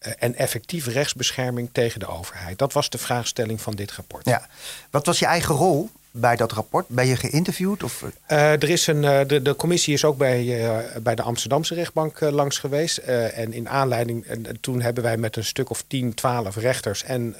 [0.00, 2.58] uh, en effectieve rechtsbescherming tegen de overheid?
[2.58, 4.24] Dat was de vraagstelling van dit rapport.
[4.24, 4.48] Ja.
[4.90, 6.88] Wat was je eigen rol bij dat rapport?
[6.88, 7.82] Ben je geïnterviewd?
[7.82, 8.02] Of?
[8.02, 11.74] Uh, er is een, uh, de, de commissie is ook bij, uh, bij de Amsterdamse
[11.74, 12.96] rechtbank langs geweest.
[12.96, 17.36] en in aanleiding, en toen hebben wij met een stuk of 10, 12 rechters en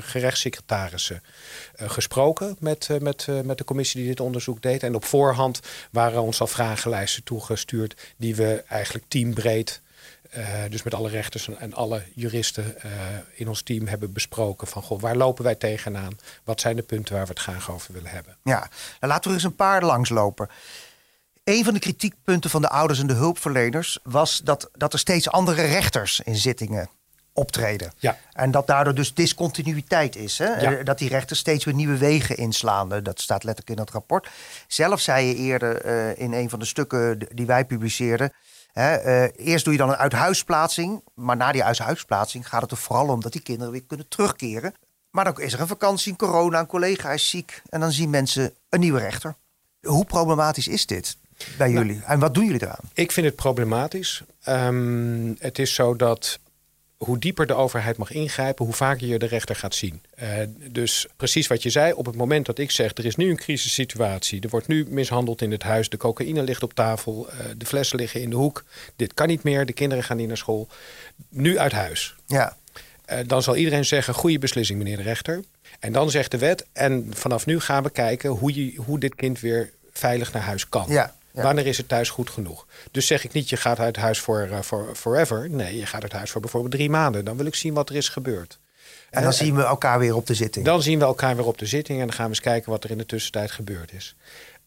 [0.00, 1.22] gerechtssecretarissen
[1.76, 4.82] gesproken met, met, met de commissie die dit onderzoek deed.
[4.82, 5.60] En op voorhand
[5.90, 9.82] waren ons al vragenlijsten toegestuurd die we eigenlijk teambreed
[10.68, 12.92] dus met alle rechters en alle juristen uh,
[13.34, 16.18] in ons team hebben besproken van goh, waar lopen wij tegenaan?
[16.44, 18.36] Wat zijn de punten waar we het graag over willen hebben?
[18.42, 18.58] Ja,
[19.00, 20.48] nou, laten we eens een paar langslopen.
[21.44, 25.28] Een van de kritiekpunten van de ouders en de hulpverleners was dat, dat er steeds
[25.28, 26.88] andere rechters in zittingen
[27.32, 27.92] optreden.
[27.98, 28.18] Ja.
[28.32, 30.38] En dat daardoor dus discontinuïteit is.
[30.38, 30.60] Hè?
[30.60, 30.82] Ja.
[30.82, 32.88] Dat die rechters steeds weer nieuwe wegen inslaan.
[32.88, 34.28] Dat staat letterlijk in dat rapport.
[34.66, 38.32] Zelf zei je eerder uh, in een van de stukken die wij publiceerden
[38.74, 41.02] uh, eerst doe je dan een uithuisplaatsing.
[41.14, 44.74] Maar na die uithuisplaatsing gaat het er vooral om dat die kinderen weer kunnen terugkeren.
[45.10, 47.62] Maar dan is er een vakantie, een corona, een collega is ziek.
[47.68, 49.34] En dan zien mensen een nieuwe rechter.
[49.80, 51.16] Hoe problematisch is dit
[51.58, 52.02] bij nou, jullie?
[52.04, 52.90] en wat doen jullie eraan?
[52.92, 54.22] Ik vind het problematisch.
[54.48, 56.38] Um, het is zo dat
[57.04, 60.02] hoe dieper de overheid mag ingrijpen, hoe vaker je de rechter gaat zien.
[60.22, 60.28] Uh,
[60.70, 62.94] dus precies wat je zei, op het moment dat ik zeg...
[62.94, 65.88] er is nu een crisissituatie, er wordt nu mishandeld in het huis...
[65.88, 68.64] de cocaïne ligt op tafel, uh, de flessen liggen in de hoek...
[68.96, 70.68] dit kan niet meer, de kinderen gaan niet naar school.
[71.28, 72.14] Nu uit huis.
[72.26, 72.56] Ja.
[73.12, 75.44] Uh, dan zal iedereen zeggen, goede beslissing meneer de rechter.
[75.80, 78.30] En dan zegt de wet, en vanaf nu gaan we kijken...
[78.30, 80.86] hoe, je, hoe dit kind weer veilig naar huis kan.
[80.88, 81.14] Ja.
[81.42, 82.66] Wanneer is het thuis goed genoeg?
[82.90, 85.50] Dus zeg ik niet, je gaat uit huis voor, uh, for forever.
[85.50, 87.24] Nee, je gaat uit huis voor bijvoorbeeld drie maanden.
[87.24, 88.58] Dan wil ik zien wat er is gebeurd.
[89.10, 90.64] En dan zien we elkaar weer op de zitting.
[90.64, 92.84] Dan zien we elkaar weer op de zitting en dan gaan we eens kijken wat
[92.84, 94.14] er in de tussentijd gebeurd is.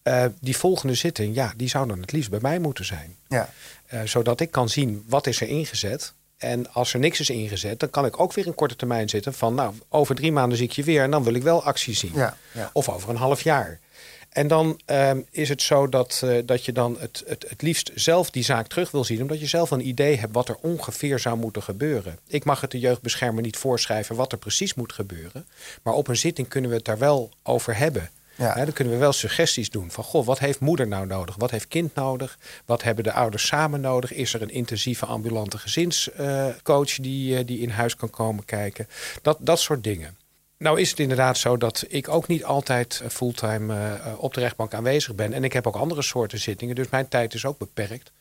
[0.03, 3.15] Uh, die volgende zitting, ja, die zou dan het liefst bij mij moeten zijn.
[3.27, 3.49] Ja.
[3.93, 6.13] Uh, zodat ik kan zien wat is er ingezet.
[6.37, 9.33] En als er niks is ingezet, dan kan ik ook weer in korte termijn zitten
[9.33, 11.95] van, nou, over drie maanden zie ik je weer en dan wil ik wel actie
[11.95, 12.11] zien.
[12.13, 12.69] Ja, ja.
[12.73, 13.79] Of over een half jaar.
[14.37, 17.91] En dan um, is het zo dat, uh, dat je dan het, het, het liefst
[17.95, 21.19] zelf die zaak terug wil zien, omdat je zelf een idee hebt wat er ongeveer
[21.19, 22.19] zou moeten gebeuren.
[22.27, 25.45] Ik mag het de jeugdbeschermer niet voorschrijven wat er precies moet gebeuren,
[25.81, 28.09] maar op een zitting kunnen we het daar wel over hebben.
[28.35, 28.55] Ja.
[28.55, 31.35] dan kunnen we wel suggesties doen van goh, wat heeft moeder nou nodig?
[31.35, 32.37] Wat heeft kind nodig?
[32.65, 34.13] Wat hebben de ouders samen nodig?
[34.13, 38.87] Is er een intensieve ambulante gezinscoach uh, die, uh, die in huis kan komen kijken?
[39.21, 40.16] Dat, dat soort dingen.
[40.57, 44.39] Nou is het inderdaad zo dat ik ook niet altijd eh, fulltime uh, op de
[44.39, 45.33] rechtbank aanwezig ben.
[45.33, 48.11] En ik heb ook andere soorten zittingen, dus mijn tijd is ook beperkt.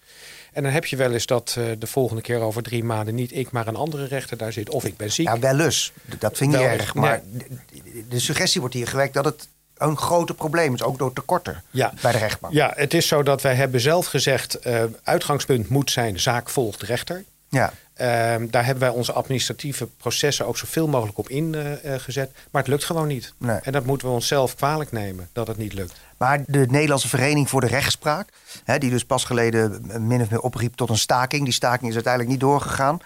[0.53, 3.33] En dan heb je wel eens dat uh, de volgende keer over drie maanden niet
[3.33, 4.71] ik, maar een andere rechter daar zit.
[4.71, 5.27] Of ik ben ziek.
[5.27, 5.93] Ja, wel eens.
[6.19, 6.95] Dat vind ik niet erg.
[6.95, 8.05] Maar nee.
[8.09, 11.93] de suggestie wordt hier gewekt dat het een grote probleem is, ook door tekorten ja.
[12.03, 12.55] bij de rechtbank.
[12.55, 14.67] Ja, het is zo dat wij hebben zelf gezegd...
[14.67, 17.25] Uh, uitgangspunt moet zijn zaak volgt rechter.
[17.49, 17.73] Ja.
[18.01, 22.29] Um, daar hebben wij onze administratieve processen ook zoveel mogelijk op ingezet.
[22.29, 23.35] Uh, maar het lukt gewoon niet.
[23.39, 23.57] Nee.
[23.57, 26.01] En dat moeten we onszelf kwalijk nemen, dat het niet lukt.
[26.17, 28.29] Maar de Nederlandse Vereniging voor de Rechtspraak,
[28.65, 31.45] hè, die dus pas geleden min of meer opriep tot een staking.
[31.45, 32.99] Die staking is uiteindelijk niet doorgegaan.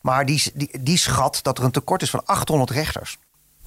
[0.00, 3.18] Maar die, die, die schat dat er een tekort is van 800 rechters.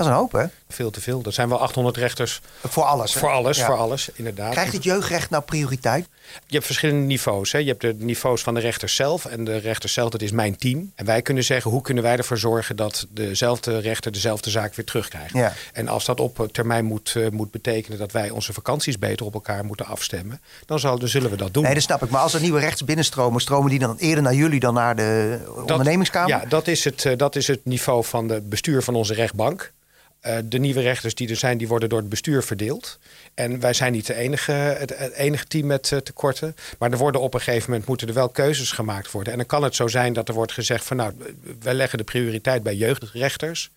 [0.03, 0.45] Dat is een hoop, hè?
[0.69, 1.21] Veel te veel.
[1.25, 2.41] Er zijn wel 800 rechters.
[2.67, 3.13] Voor alles.
[3.13, 3.19] Hè?
[3.19, 4.51] Voor alles, voor alles, inderdaad.
[4.51, 6.07] Krijgt het jeugdrecht nou prioriteit?
[6.47, 7.51] Je hebt verschillende niveaus.
[7.51, 7.57] Hè?
[7.57, 9.25] Je hebt de niveaus van de rechters zelf.
[9.25, 10.91] En de rechters zelf, dat is mijn team.
[10.95, 12.75] En wij kunnen zeggen, hoe kunnen wij ervoor zorgen...
[12.75, 15.33] dat dezelfde rechter dezelfde zaak weer terugkrijgt.
[15.33, 15.53] Ja.
[15.73, 17.97] En als dat op termijn moet, uh, moet betekenen...
[17.97, 20.41] dat wij onze vakanties beter op elkaar moeten afstemmen...
[20.65, 21.63] dan, zal, dan zullen we dat doen.
[21.63, 22.09] Nee, dat snap ik.
[22.09, 23.41] Maar als er nieuwe rechts binnenstromen...
[23.41, 26.29] stromen die dan eerder naar jullie dan naar de dat, ondernemingskamer?
[26.29, 29.71] Ja, dat is, het, uh, dat is het niveau van de bestuur van onze rechtbank.
[30.27, 32.99] Uh, de nieuwe rechters die er zijn, die worden door het bestuur verdeeld.
[33.33, 36.55] En wij zijn niet de enige, het, enige team met uh, tekorten.
[36.79, 39.31] Maar er worden op een gegeven moment moeten er wel keuzes gemaakt worden.
[39.31, 41.13] En dan kan het zo zijn dat er wordt gezegd van nou,
[41.59, 43.71] wij leggen de prioriteit bij jeugdrechters.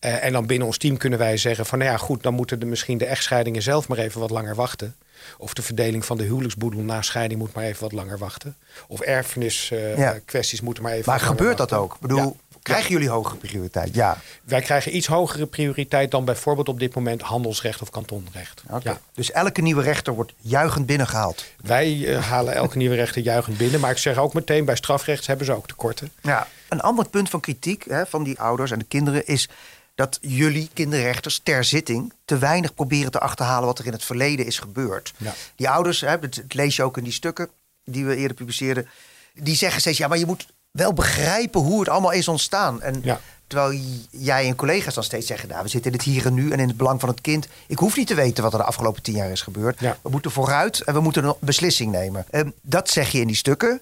[0.00, 2.58] Uh, en dan binnen ons team kunnen wij zeggen van nou ja, goed, dan moeten
[2.58, 4.96] de, misschien de echtscheidingen zelf maar even wat langer wachten.
[5.38, 8.56] Of de verdeling van de huwelijksboedel na scheiding moet maar even wat langer wachten.
[8.88, 10.64] Of erfeniskwesties ja.
[10.64, 11.10] moeten maar even.
[11.10, 11.94] Maar gebeurt dat ook?
[11.94, 12.32] Ik bedoel, ja.
[12.62, 13.94] Krijgen jullie hogere prioriteit?
[13.94, 14.18] Ja.
[14.44, 18.62] Wij krijgen iets hogere prioriteit dan bijvoorbeeld op dit moment handelsrecht of kantonrecht.
[18.66, 18.80] Okay.
[18.82, 19.00] Ja.
[19.14, 21.44] Dus elke nieuwe rechter wordt juichend binnengehaald?
[21.60, 23.80] Wij uh, halen elke nieuwe rechter juichend binnen.
[23.80, 26.12] Maar ik zeg ook meteen, bij strafrecht hebben ze ook tekorten.
[26.22, 26.48] Ja.
[26.68, 29.48] Een ander punt van kritiek hè, van die ouders en de kinderen is
[29.94, 34.46] dat jullie kinderrechters ter zitting te weinig proberen te achterhalen wat er in het verleden
[34.46, 35.12] is gebeurd.
[35.16, 35.34] Ja.
[35.56, 37.48] Die ouders, hè, dat lees je ook in die stukken
[37.84, 38.88] die we eerder publiceerden,
[39.34, 42.82] die zeggen steeds ja, maar je moet wel begrijpen hoe het allemaal is ontstaan.
[42.82, 43.02] En
[43.46, 43.80] terwijl
[44.10, 45.48] jij en collega's dan steeds zeggen...
[45.48, 47.48] Nou, we zitten in het hier en nu en in het belang van het kind.
[47.66, 49.80] Ik hoef niet te weten wat er de afgelopen tien jaar is gebeurd.
[49.80, 52.24] We moeten vooruit en we moeten een beslissing nemen.
[52.30, 53.80] En ehm, dat zeg je in die stukken.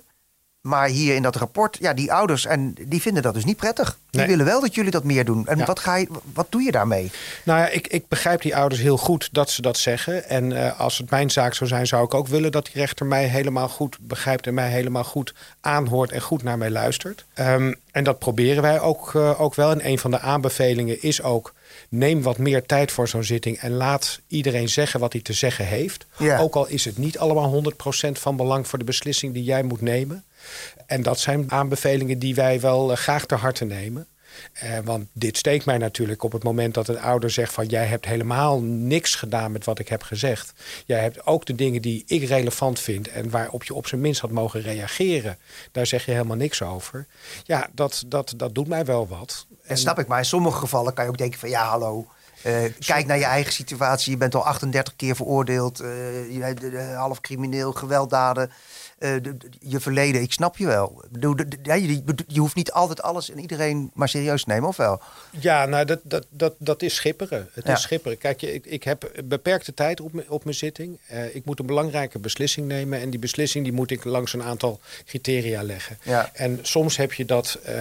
[0.61, 3.99] Maar hier in dat rapport, ja, die ouders, en die vinden dat dus niet prettig.
[4.11, 4.29] Die Nee.
[4.31, 5.46] willen wel dat jullie dat meer doen.
[5.46, 5.64] En Ja.
[5.64, 7.11] wat, ga je, wat doe je daarmee?
[7.44, 10.29] Nou ja, ik, ik begrijp die ouders heel goed dat ze dat zeggen.
[10.29, 13.07] En eh, als het mijn zaak zou zijn, zou ik ook willen dat die rechter
[13.07, 17.25] mij helemaal goed begrijpt en mij helemaal goed aanhoort en goed naar mij luistert.
[17.35, 19.70] Ehm, en dat proberen wij ook, eh, ook wel.
[19.70, 21.55] En een van de aanbevelingen is ook.
[21.88, 25.64] Neem wat meer tijd voor zo'n zitting en laat iedereen zeggen wat hij te zeggen
[25.66, 26.07] heeft.
[26.18, 26.38] Ja.
[26.38, 29.81] Ook al is het niet allemaal 100% van belang voor de beslissing die jij moet
[29.81, 30.25] nemen.
[30.87, 34.07] En dat zijn aanbevelingen die wij wel eh, graag ter harte nemen.
[34.53, 37.87] Eh, want dit steekt mij natuurlijk op het moment dat een ouder zegt van jij
[37.87, 40.53] hebt helemaal niks gedaan met wat ik heb gezegd.
[40.87, 44.20] Jij hebt ook de dingen die ik relevant vind en waarop je op zijn minst
[44.20, 45.38] had mogen reageren.
[45.72, 47.07] Daar zeg je helemaal niks over.
[47.44, 49.46] Ja, dat, dat, dat doet mij wel wat.
[49.64, 52.07] En snap ik, maar in sommige gevallen kan je ook denken van ja, hallo.
[52.42, 54.11] eh, kijk naar je eigen situatie.
[54.12, 55.81] Je bent al 38 keer veroordeeld.
[55.81, 55.88] eh,
[56.33, 58.50] je bent half crimineel, gewelddaden.
[59.01, 61.05] Eh, de- je verleden, ik snap je wel.
[61.63, 65.01] Je, je hoeft niet altijd alles en iedereen maar serieus te nemen, of wel?
[65.41, 67.49] Ja, nou, dat, dat, dat, dat is schipperen.
[67.53, 67.73] Het Ja.
[67.73, 68.19] is schipperen.
[68.19, 70.99] Kijk, ik, ik heb beperkte tijd op, op mijn zitting.
[71.07, 73.01] Eh, ik moet een belangrijke beslissing nemen.
[73.01, 75.99] En die beslissing die moet ik langs een aantal criteria leggen.
[76.03, 76.31] Ja.
[76.33, 77.75] En soms heb je dat eh,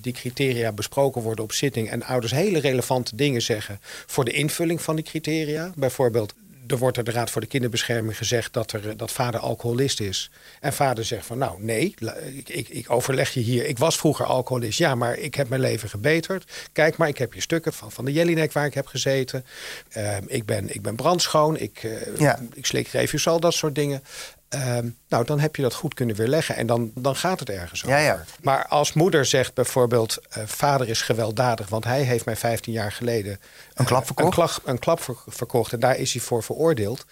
[0.00, 1.90] die criteria besproken worden op zitting.
[1.90, 5.72] En ouders hele relevante dingen zeggen voor de invulling van die criteria.
[5.76, 6.34] Bijvoorbeeld.
[6.66, 10.00] Er wordt door de Raad voor de Kinderbescherming gezegd dat, er, eh, dat vader alcoholist
[10.00, 10.30] is.
[10.60, 11.94] En vader zegt van nou nee,
[12.34, 13.66] ik, ik, ik overleg je hier.
[13.66, 16.68] Ik was vroeger alcoholist, ja, maar ik heb mijn leven gebeterd.
[16.72, 19.44] Kijk maar, ik heb hier stukken van, van de Jellinek waar ik heb gezeten.
[19.88, 22.40] Ehm, ik, ben, ik ben brandschoon, ik, eh, Ja.
[22.54, 24.02] ik slik refusal, dat soort dingen.
[24.48, 27.84] Ehm, nou, dan heb je dat goed kunnen weerleggen en dan, dan gaat het ergens
[27.84, 27.96] over.
[27.96, 28.24] Ja, ja.
[28.42, 32.92] Maar als moeder zegt bijvoorbeeld, eh, vader is gewelddadig, want hij heeft mij 15 jaar
[32.92, 33.40] geleden
[33.74, 34.26] Een klap eh, verkocht?
[34.28, 37.04] Een, klag- een klap ver- verkocht en daar is hij voor veroordeeld.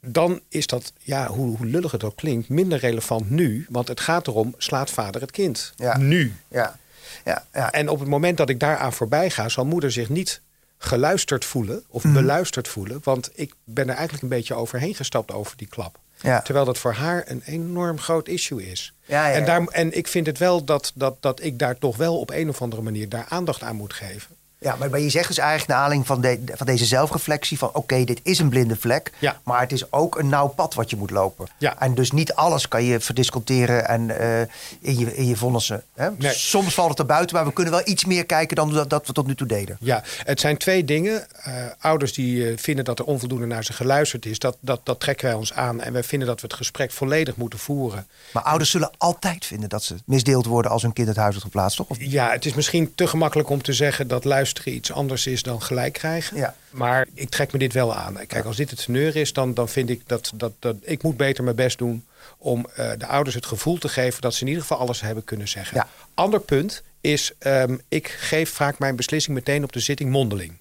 [0.00, 3.66] Dan is dat, ja, hoe, hoe lullig het ook klinkt, minder relevant nu.
[3.68, 5.72] Want het gaat erom, slaat vader het kind?
[5.76, 5.96] Ja.
[5.98, 6.34] Nu.
[6.48, 6.78] Ja,
[7.24, 7.72] ja, ja.
[7.72, 10.40] En op het moment dat ik daaraan voorbij ga, zal moeder zich niet
[10.78, 12.12] geluisterd voelen of Mhm.
[12.12, 13.00] beluisterd voelen.
[13.04, 15.98] Want ik ben er eigenlijk een beetje overheen gestapt over die klap.
[16.22, 16.40] Ja.
[16.40, 18.94] Terwijl dat voor haar een enorm groot issue is.
[19.04, 21.96] Ja, ja, en, daar, en ik vind het wel dat, dat, dat ik daar toch
[21.96, 24.36] wel op een of andere manier daar aandacht aan moet geven.
[24.60, 27.70] Ja, maar, maar je zegt dus eigenlijk naar aanleiding van, de, van deze zelfreflectie van
[27.72, 29.40] oké, dit is een blinde vlek, Ja.
[29.44, 31.48] maar het is ook een nauw pad wat je moet lopen.
[31.58, 31.78] Ja.
[31.78, 34.40] En dus niet alles kan je verdisconteren en eh,
[34.80, 35.82] in, je, in je vonnissen.
[35.94, 36.10] Hè?
[36.18, 36.32] Nee.
[36.32, 39.06] Soms valt het er buiten, maar we kunnen wel iets meer kijken dan dat, dat
[39.06, 39.76] we tot nu toe deden.
[39.80, 41.26] Ja, het zijn twee dingen.
[41.42, 45.00] Eh, ouders die eh, vinden dat er onvoldoende naar ze geluisterd is, dat, dat, dat
[45.00, 45.80] trekken wij ons aan.
[45.80, 48.06] En wij vinden dat we het gesprek volledig moeten voeren.
[48.32, 51.44] Maar ouders zullen altijd vinden dat ze misdeeld worden als hun kind het huis wordt
[51.44, 51.88] geplaatst, toch?
[51.88, 55.42] Of, Ja, het is misschien te gemakkelijk om te zeggen dat luisteren iets anders is
[55.42, 56.36] dan gelijk krijgen.
[56.36, 56.54] Ja.
[56.70, 58.26] Maar ik trek me dit wel aan.
[58.26, 61.16] Kijk, als dit het teneur is, dan, dan vind ik dat, dat, dat ik moet
[61.16, 62.04] beter mijn best doen
[62.38, 65.24] om eh, de ouders het gevoel te geven dat ze in ieder geval alles hebben
[65.24, 65.76] kunnen zeggen.
[65.76, 65.88] Ja.
[66.14, 70.58] Ander punt is, ehm, ik geef vaak mijn beslissing meteen op de zitting mondeling.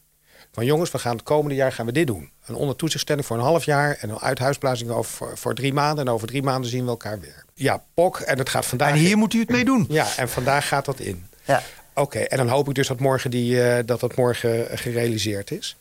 [0.52, 2.32] Van jongens, we gaan het komende jaar gaan we dit doen.
[2.46, 6.06] Een ondertoezichtstelling voor een half jaar en een uithuisplaatsing over voor, voor drie maanden.
[6.06, 7.46] En over drie maanden zien we elkaar weer.
[7.54, 8.20] Ja, pok.
[8.20, 8.92] En het gaat vandaag.
[8.92, 9.86] en hier moet u het mee doen.
[9.90, 11.26] Ja, en vandaag gaat dat in.
[11.44, 11.64] Ja.
[12.00, 15.52] Oké, en dan hoop ik dus dat morgen, die, eh, dat, dat morgen eh, gerealiseerd
[15.52, 15.78] is.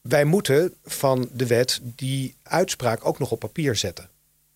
[0.00, 4.08] Wij moeten van de wet die uitspraak ook nog op papier zetten.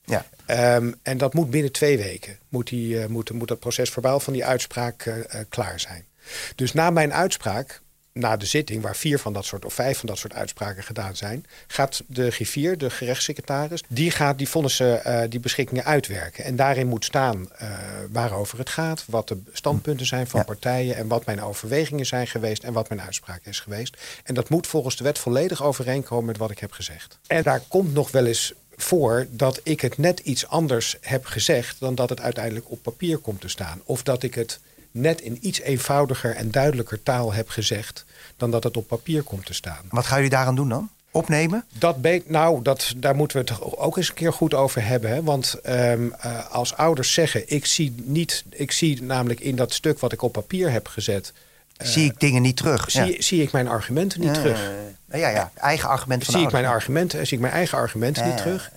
[0.04, 0.26] Ja.
[0.46, 2.38] Ehm, en dat moet binnen twee weken.
[2.48, 6.06] Moet, die, eh, moet, moet dat proces verbaal van die uitspraak klaar zijn.
[6.54, 7.81] Dus na mijn uitspraak,
[8.12, 11.16] na de zitting, waar vier van dat soort of vijf van dat soort uitspraken gedaan
[11.16, 16.44] zijn, gaat de griffier, de gerechtssecretaris, die gaat die vonnissen, eh, die beschikkingen uitwerken.
[16.44, 17.68] En daarin moet staan eh,
[18.10, 20.46] waarover het gaat, wat de standpunten zijn van Ja.
[20.46, 23.96] partijen en wat mijn overwegingen zijn geweest en wat mijn uitspraak is geweest.
[24.24, 27.18] En dat moet volgens de wet volledig overeenkomen met wat ik heb gezegd.
[27.26, 31.80] En daar komt nog wel eens voor dat ik het net iets anders heb gezegd
[31.80, 33.80] dan dat het uiteindelijk op papier komt te staan.
[33.84, 34.60] Of dat ik het
[34.92, 38.04] net in iets eenvoudiger en duidelijker taal heb gezegd
[38.36, 39.84] dan dat het op papier komt te staan.
[39.90, 40.90] Wat gaan jullie daaraan doen dan?
[41.10, 41.64] Opnemen?
[41.78, 45.10] Dat nou, dat, daar moeten we het ook eens een keer goed over hebben.
[45.10, 45.22] Hè?
[45.22, 49.98] Want ehm, eh, als ouders zeggen, ik zie, niet, ik zie namelijk in dat stuk
[49.98, 51.32] wat ik op papier heb gezet,
[51.78, 52.90] Zie ik dingen niet terug?
[52.90, 54.70] zie, zie ik mijn argumenten niet Ja, terug.
[55.12, 55.52] Ja, ja.
[55.54, 58.70] Eigen argument van de zie ik mijn argumenten, zie ik mijn eigen argumenten niet terug.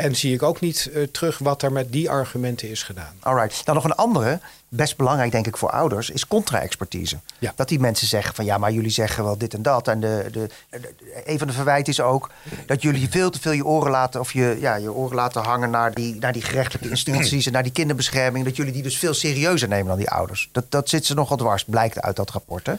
[0.00, 3.12] En zie ik ook niet eh, terug wat er met die argumenten is gedaan.
[3.20, 3.64] Alright.
[3.64, 7.18] Dan nog een andere, best belangrijk denk ik voor ouders, is contra-expertise.
[7.38, 7.52] Ja.
[7.56, 9.88] Dat die mensen zeggen van ja, maar jullie zeggen wel dit en dat.
[9.88, 12.30] En de, de, de- een van de verwijten is ook
[12.66, 15.70] dat jullie veel te veel je oren laten, of je, ja, je oren laten hangen
[15.70, 18.44] naar die, naar die gerechtelijke instanties en naar die kinderbescherming.
[18.44, 20.48] Dat jullie die dus veel serieuzer nemen dan die ouders.
[20.52, 22.66] Dat, dat zit ze nogal dwars, blijkt uit dat rapport.
[22.66, 22.74] Hè?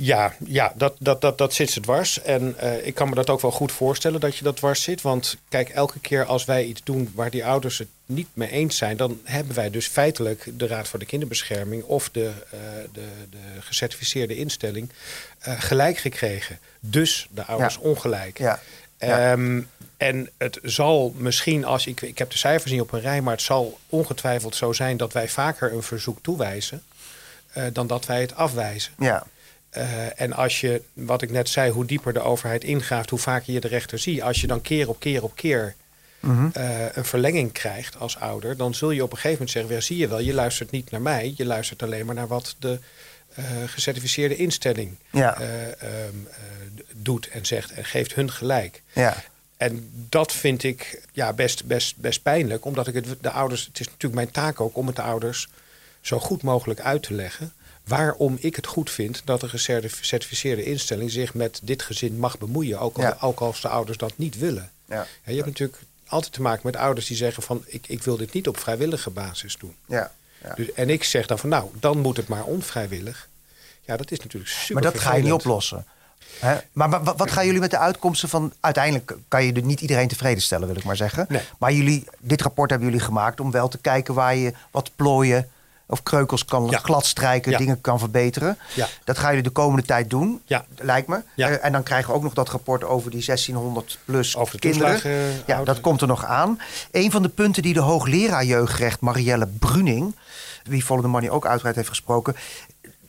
[0.00, 2.22] Ja, ja dat, dat, dat, dat zit ze dwars.
[2.22, 5.02] En uh, ik kan me dat ook wel goed voorstellen dat je dat dwars zit.
[5.02, 8.76] Want kijk, elke keer als wij iets doen waar die ouders het niet mee eens
[8.76, 12.20] zijn, dan hebben wij dus feitelijk de Raad voor de Kinderbescherming of de,
[12.54, 12.60] uh,
[12.92, 14.90] de, de gecertificeerde instelling
[15.48, 16.58] uh, gelijk gekregen.
[16.80, 17.80] Dus de ouders Ja.
[17.80, 18.38] ongelijk.
[18.38, 18.60] Ja.
[18.98, 19.62] Ehm,
[19.96, 23.32] en het zal misschien, als ik, ik heb de cijfers niet op een rij, maar
[23.32, 26.82] het zal ongetwijfeld zo zijn dat wij vaker een verzoek toewijzen
[27.52, 28.92] eh, dan dat wij het afwijzen.
[28.98, 29.26] Ja.
[29.78, 33.52] Eh, en als je, wat ik net zei, hoe dieper de overheid ingraaft, hoe vaker
[33.52, 34.22] je de rechter ziet.
[34.22, 35.74] Als je dan keer op keer op keer
[36.20, 36.48] Mhm.
[36.52, 39.80] eh, een verlenging krijgt als ouder, dan zul je op een gegeven moment zeggen: ja,
[39.80, 42.78] zie je wel, je luistert niet naar mij, je luistert alleen maar naar wat de
[43.34, 45.40] eh, gecertificeerde instelling Ja.
[45.40, 46.36] eh, ehm, eh,
[46.94, 48.82] doet en zegt en geeft hun gelijk.
[48.92, 49.16] Ja.
[49.56, 53.66] En dat vind ik ja, best, best, best pijnlijk, omdat ik het de ouders.
[53.66, 55.48] Het is natuurlijk mijn taak ook om het de ouders
[56.00, 57.52] zo goed mogelijk uit te leggen.
[57.88, 62.78] Waarom ik het goed vind dat een gecertificeerde instelling zich met dit gezin mag bemoeien.
[62.78, 63.16] Ook, al, Ja.
[63.20, 64.70] ook als de ouders dat niet willen.
[64.84, 65.06] Ja.
[65.24, 68.32] Je hebt natuurlijk altijd te maken met ouders die zeggen van ik, ik wil dit
[68.32, 69.74] niet op vrijwillige basis doen.
[69.86, 70.12] Ja.
[70.54, 73.28] Dus, en ik zeg dan van nou, dan moet het maar onvrijwillig.
[73.84, 75.86] Ja, dat is natuurlijk super Maar dat ga je niet oplossen.
[76.38, 76.56] Hè?
[76.72, 78.52] Maar, maar wat, gaan jullie met de uitkomsten van...
[78.60, 81.26] Uiteindelijk kan je niet iedereen tevreden stellen, wil ik maar zeggen.
[81.28, 81.42] Nee.
[81.58, 84.14] Maar jullie, dit rapport hebben jullie gemaakt om wel te kijken...
[84.14, 85.50] waar je wat plooien
[85.90, 86.78] of kreukels kan Ja.
[86.78, 87.58] gladstrijken, Ja.
[87.58, 88.58] dingen kan verbeteren.
[88.74, 88.86] Ja.
[89.04, 90.64] Dat gaan jullie de komende tijd doen, Ja.
[90.76, 91.20] lijkt me.
[91.34, 91.48] Ja.
[91.48, 94.58] Eh, en dan krijgen we ook nog dat rapport over die 1600 plus Over de
[94.60, 94.92] kinderen.
[94.92, 96.60] toeslagen, ja, dat komt er nog aan.
[96.90, 100.16] Een van de punten die de hoogleraar jeugdrecht Marielle Bruning...
[100.64, 102.36] wie Follow the Money ook uitgebreid heeft gesproken...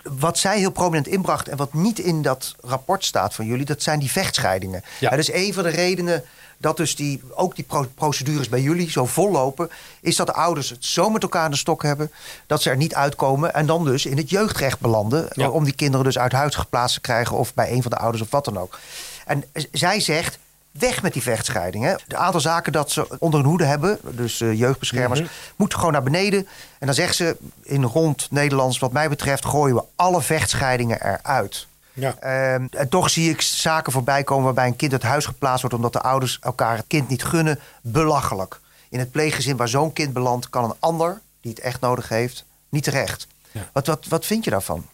[0.03, 3.65] wat zij heel prominent inbracht en wat niet in dat rapport staat van jullie...
[3.65, 4.83] dat zijn die vechtscheidingen.
[4.99, 5.09] Ja.
[5.09, 6.23] dat is een van de redenen
[6.61, 9.69] dat dus die, ook die pro- procedures bij jullie zo vol lopen...
[10.01, 12.11] is dat de ouders het zo met elkaar aan de stok hebben...
[12.47, 15.27] dat ze er niet uitkomen en dan dus in het jeugdrecht belanden...
[15.31, 15.49] Ja.
[15.49, 17.37] om die kinderen dus uit huis geplaatst te krijgen...
[17.37, 18.79] of bij een van de ouders of wat dan ook.
[19.25, 20.37] En zij zegt...
[20.71, 22.01] Weg met die vechtscheidingen.
[22.07, 25.29] De aantal zaken dat ze onder hun hoede hebben, dus eh, jeugdbeschermers, Mhm.
[25.55, 26.47] moet gewoon naar beneden.
[26.79, 31.67] En dan zegt ze in rond Nederlands, wat mij betreft, gooien we alle vechtscheidingen eruit.
[31.99, 32.15] Ja.
[32.19, 35.75] Ehm, en toch zie ik zaken voorbij komen waarbij een kind uit huis geplaatst wordt
[35.75, 37.59] omdat de ouders elkaar het kind niet gunnen.
[37.81, 38.59] Belachelijk.
[38.89, 42.45] In het pleeggezin waar zo'n kind belandt, kan een ander die het echt nodig heeft,
[42.69, 43.27] niet terecht.
[43.51, 43.69] Ja.
[43.73, 44.85] Wat, wat, wat vind je daarvan?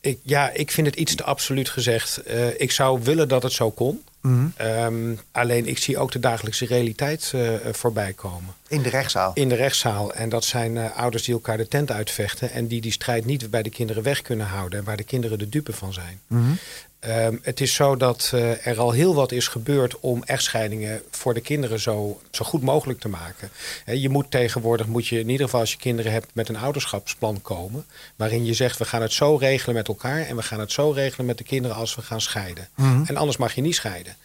[0.00, 2.16] Ik, ja, ik vind het iets te absoluut gezegd.
[2.16, 4.04] Eh, ik zou willen dat het zo kon.
[4.20, 4.46] Mhm.
[4.56, 8.54] Ehm, alleen ik zie ook de dagelijkse realiteit eh, eh, voorbij komen.
[8.68, 9.30] In de rechtszaal.
[9.34, 10.14] In de rechtszaal.
[10.14, 12.50] En dat zijn eh, ouders die elkaar de tent uitvechten.
[12.50, 14.78] En die die strijd niet bij de kinderen weg kunnen houden.
[14.78, 16.20] En waar de kinderen de dupe van zijn.
[16.26, 16.52] Mhm.
[17.00, 21.34] Ehm, het is zo dat eh, er al heel wat is gebeurd om echtscheidingen voor
[21.34, 23.50] de kinderen zo, zo goed mogelijk te maken.
[23.86, 27.42] Je moet tegenwoordig, moet je in ieder geval als je kinderen hebt, met een ouderschapsplan
[27.42, 27.84] komen.
[28.16, 30.90] Waarin je zegt, we gaan het zo regelen met elkaar en we gaan het zo
[30.90, 32.68] regelen met de kinderen als we gaan scheiden.
[33.06, 34.16] En anders mag je niet scheiden.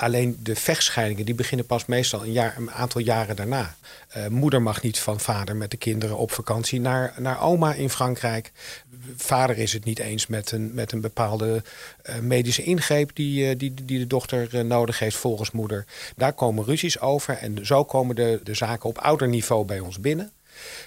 [0.00, 3.74] Alleen de vechtscheidingen die beginnen pas meestal een, jaar, een aantal jaren daarna.
[4.08, 7.90] Eh, moeder mag niet van vader met de kinderen op vakantie naar, naar oma in
[7.90, 8.52] Frankrijk.
[9.16, 11.62] Vader is het niet eens met een, met een bepaalde
[12.02, 15.84] eh, medische ingreep die, eh, die, die de dochter nodig heeft volgens moeder.
[16.16, 20.32] Daar komen ruzies over en zo komen de, de zaken op ouderniveau bij ons binnen.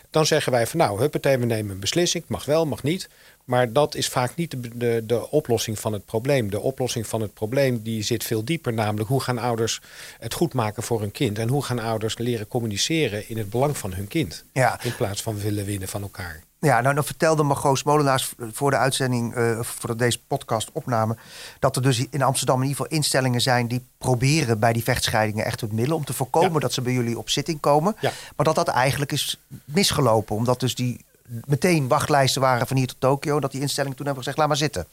[0.09, 2.23] Dan zeggen wij van nou, huppatee, we nemen een beslissing.
[2.27, 3.09] Mag wel, mag niet.
[3.43, 6.49] Maar dat is vaak niet de, de, de oplossing van het probleem.
[6.49, 8.73] De oplossing van het probleem die zit veel dieper.
[8.73, 9.81] Namelijk hoe gaan ouders
[10.19, 11.39] het goed maken voor hun kind?
[11.39, 14.43] En hoe gaan ouders leren communiceren in het belang van hun kind?
[14.51, 14.79] Ja.
[14.83, 16.43] In plaats van willen winnen van elkaar.
[16.59, 21.17] Ja, nou, dan vertelde Margot Smolenaars voor de uitzending, eh voordat deze podcast opnamen,
[21.59, 25.45] dat er dus in Amsterdam in ieder geval instellingen zijn die proberen bij die vechtscheidingen
[25.45, 26.59] echt het middel om te voorkomen Ja.
[26.59, 27.95] dat ze bij jullie op zitting komen.
[27.99, 28.11] Ja.
[28.35, 31.05] Maar dat dat eigenlijk is misgelopen, omdat dus die
[31.45, 34.57] meteen wachtlijsten waren van hier tot Tokio, dat die instellingen toen hebben gezegd, laat maar
[34.57, 34.85] zitten.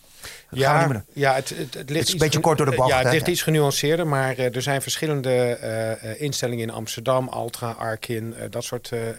[0.51, 1.05] Dat doen.
[1.13, 2.97] ja het, het, het ligt is een iets beetje gen- kort door de bocht, Ja,
[2.97, 3.13] het hè?
[3.13, 3.33] ligt Ja.
[3.33, 8.45] iets genuanceerder, maar eh, er zijn verschillende eh, eh, instellingen in Amsterdam, Altra, Arkin, eh,
[8.51, 9.15] dat soort eh, eh,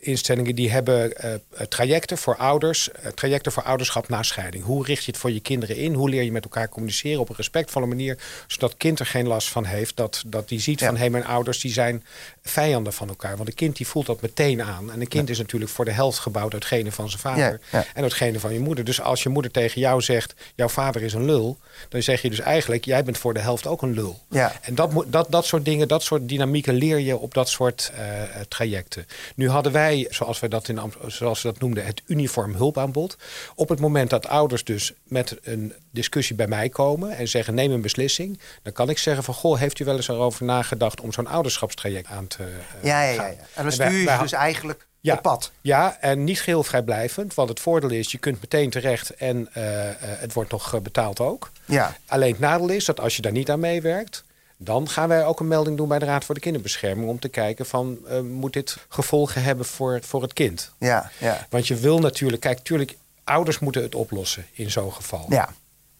[0.00, 4.64] instellingen die hebben eh, eh, trajecten voor ouders, eh, trajecten voor ouderschap na scheiding.
[4.64, 5.94] Hoe richt je het voor je kinderen in?
[5.94, 9.48] Hoe leer je met elkaar communiceren op een respectvolle manier, zodat kind er geen last
[9.48, 10.86] van heeft, dat, dat die ziet Ja.
[10.86, 12.04] van hé, mijn ouders die zijn
[12.42, 13.36] vijanden van elkaar.
[13.36, 14.92] Want een kind die voelt dat meteen aan.
[14.92, 17.78] En een kind is natuurlijk voor de helft gebouwd uit genen van zijn vader Ja,
[17.78, 17.84] ja.
[17.94, 18.84] en uit genen van je moeder.
[18.84, 22.30] Dus als je moeder tegen jou zegt, jouw vader is een lul, dan zeg je
[22.30, 24.20] dus eigenlijk, jij bent voor de helft ook een lul.
[24.28, 24.52] Ja.
[24.60, 28.22] En dat, dat, dat soort dingen, dat soort dynamieken leer je op dat soort eh,
[28.48, 29.06] trajecten.
[29.34, 33.16] Nu hadden wij, zoals wij dat in zoals we dat noemden, het uniform hulpaanbod.
[33.54, 37.72] Op het moment dat ouders dus met een discussie bij mij komen en zeggen neem
[37.72, 41.12] een beslissing, dan kan ik zeggen van goh, heeft u wel eens erover nagedacht om
[41.12, 43.34] zo'n ouderschapstraject aan te eh, Ja, ja, ja.
[43.54, 45.14] En dan stuur je wij dus eigenlijk Ja.
[45.14, 45.50] op pad.
[45.60, 47.34] Ja, en niet geheel vrijblijvend.
[47.34, 51.20] Want het voordeel is, je kunt meteen terecht en eh, eh, het wordt nog betaald
[51.20, 51.50] ook.
[51.64, 54.24] Ja, Alleen het nadeel is dat als je daar niet aan meewerkt...
[54.56, 57.08] dan gaan wij ook een melding doen bij de Raad voor de Kinderbescherming...
[57.08, 60.72] om te kijken van, moet dit gevolgen hebben voor, voor het kind?
[60.78, 61.46] ja, ja.
[61.50, 62.42] Want je wil natuurlijk...
[62.42, 65.26] Kijk, natuurlijk, ouders moeten het oplossen in zo'n geval.
[65.28, 65.48] Ja,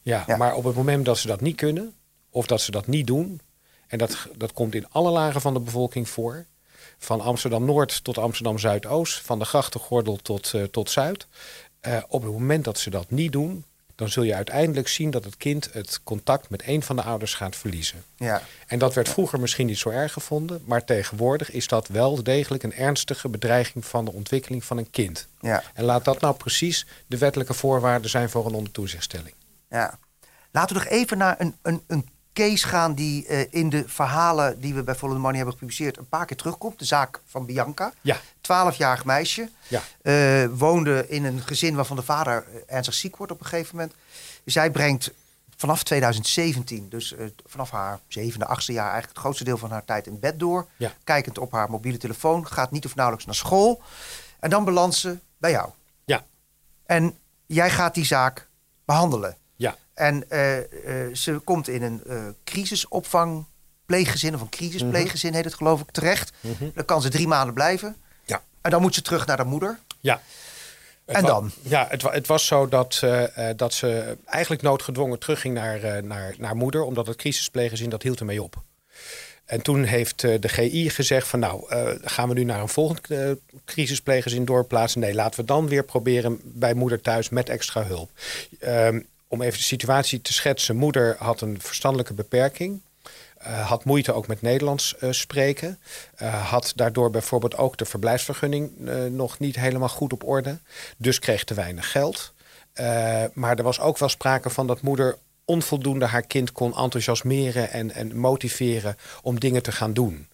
[0.03, 0.37] Ja, Ja.
[0.37, 1.95] maar op het moment dat ze dat niet kunnen...
[2.31, 3.41] of dat ze dat niet doen...
[3.87, 6.47] en dat, dat komt in alle lagen van de bevolking voor...
[6.99, 9.21] van Amsterdam-Noord tot Amsterdam-Zuidoost...
[9.21, 11.27] van de grachtengordel tot, eh, tot Zuid...
[11.81, 13.65] Eh, op het moment dat ze dat niet doen...
[13.95, 17.35] dan zul je uiteindelijk zien dat het kind het contact met een van de ouders
[17.35, 18.05] gaat verliezen.
[18.17, 18.43] ja.
[18.67, 20.63] En dat werd vroeger misschien niet zo erg gevonden...
[20.65, 23.85] maar tegenwoordig is dat wel degelijk een ernstige bedreiging...
[23.85, 25.27] van de ontwikkeling van een kind.
[25.41, 25.63] ja.
[25.75, 29.35] En laat dat nou precies de wettelijke voorwaarden zijn voor een ondertoezichtstelling.
[29.71, 29.99] Ja.
[30.51, 34.61] Laten we nog even naar een, een, een case gaan die eh, in de verhalen
[34.61, 36.79] die we bij Follow the Money hebben gepubliceerd een paar keer terugkomt.
[36.79, 37.93] De zaak van Bianca.
[38.01, 38.17] Ja.
[38.21, 39.49] 12-jarig meisje.
[39.69, 39.83] Ja.
[40.03, 43.77] Eh, woonde in een gezin waarvan de vader eh, ernstig ziek wordt op een gegeven
[43.77, 43.95] moment.
[44.45, 45.13] Zij brengt
[45.57, 47.15] vanaf 2017, dus
[47.47, 50.67] vanaf haar zevende, achtste jaar, eigenlijk het grootste deel van haar tijd in bed door.
[50.77, 50.93] Ja.
[51.05, 53.83] Kijkend op haar mobiele telefoon, gaat niet of nauwelijks naar school.
[54.39, 55.71] En dan belandt ze bij jou.
[56.05, 56.25] Ja.
[56.87, 58.49] En jij gaat die zaak
[58.85, 59.37] behandelen.
[59.61, 59.77] Ja.
[59.95, 65.81] En eh, eh, ze komt in een eh crisisopvangpleeggezin of een crisispleeggezin heet het geloof
[65.81, 66.33] ik terecht.
[66.75, 67.97] Dan kan ze drie maanden blijven.
[68.25, 68.43] Ja.
[68.61, 69.79] En dan moet ze terug naar de moeder.
[70.01, 70.21] Ja.
[71.05, 71.51] Het En dan?
[71.63, 73.01] Ja, het, het was zo dat,
[73.57, 78.43] dat ze eigenlijk noodgedwongen terugging naar, naar, naar moeder, omdat het crisispleeggezin dat hield ermee
[78.43, 78.63] op.
[79.45, 81.65] En toen heeft de GI gezegd van nou,
[82.03, 83.09] gaan we nu naar een volgend
[83.65, 85.01] crisispleeggezin doorplaatsen?
[85.01, 88.11] Nee, laten we dan weer proberen bij moeder thuis met extra hulp.
[89.33, 90.77] Om even de situatie te schetsen.
[90.77, 92.81] Moeder had een verstandelijke beperking.
[93.37, 95.79] eh, had moeite ook met Nederlands eh, spreken.
[96.17, 98.71] eh, had daardoor bijvoorbeeld ook de verblijfsvergunning
[99.11, 100.59] nog niet helemaal goed op orde.
[100.97, 102.33] Dus kreeg te weinig geld.
[103.33, 107.91] Maar er was ook wel sprake van dat moeder onvoldoende haar kind kon enthousiasmeren en,
[107.91, 110.29] en motiveren om dingen te gaan doen.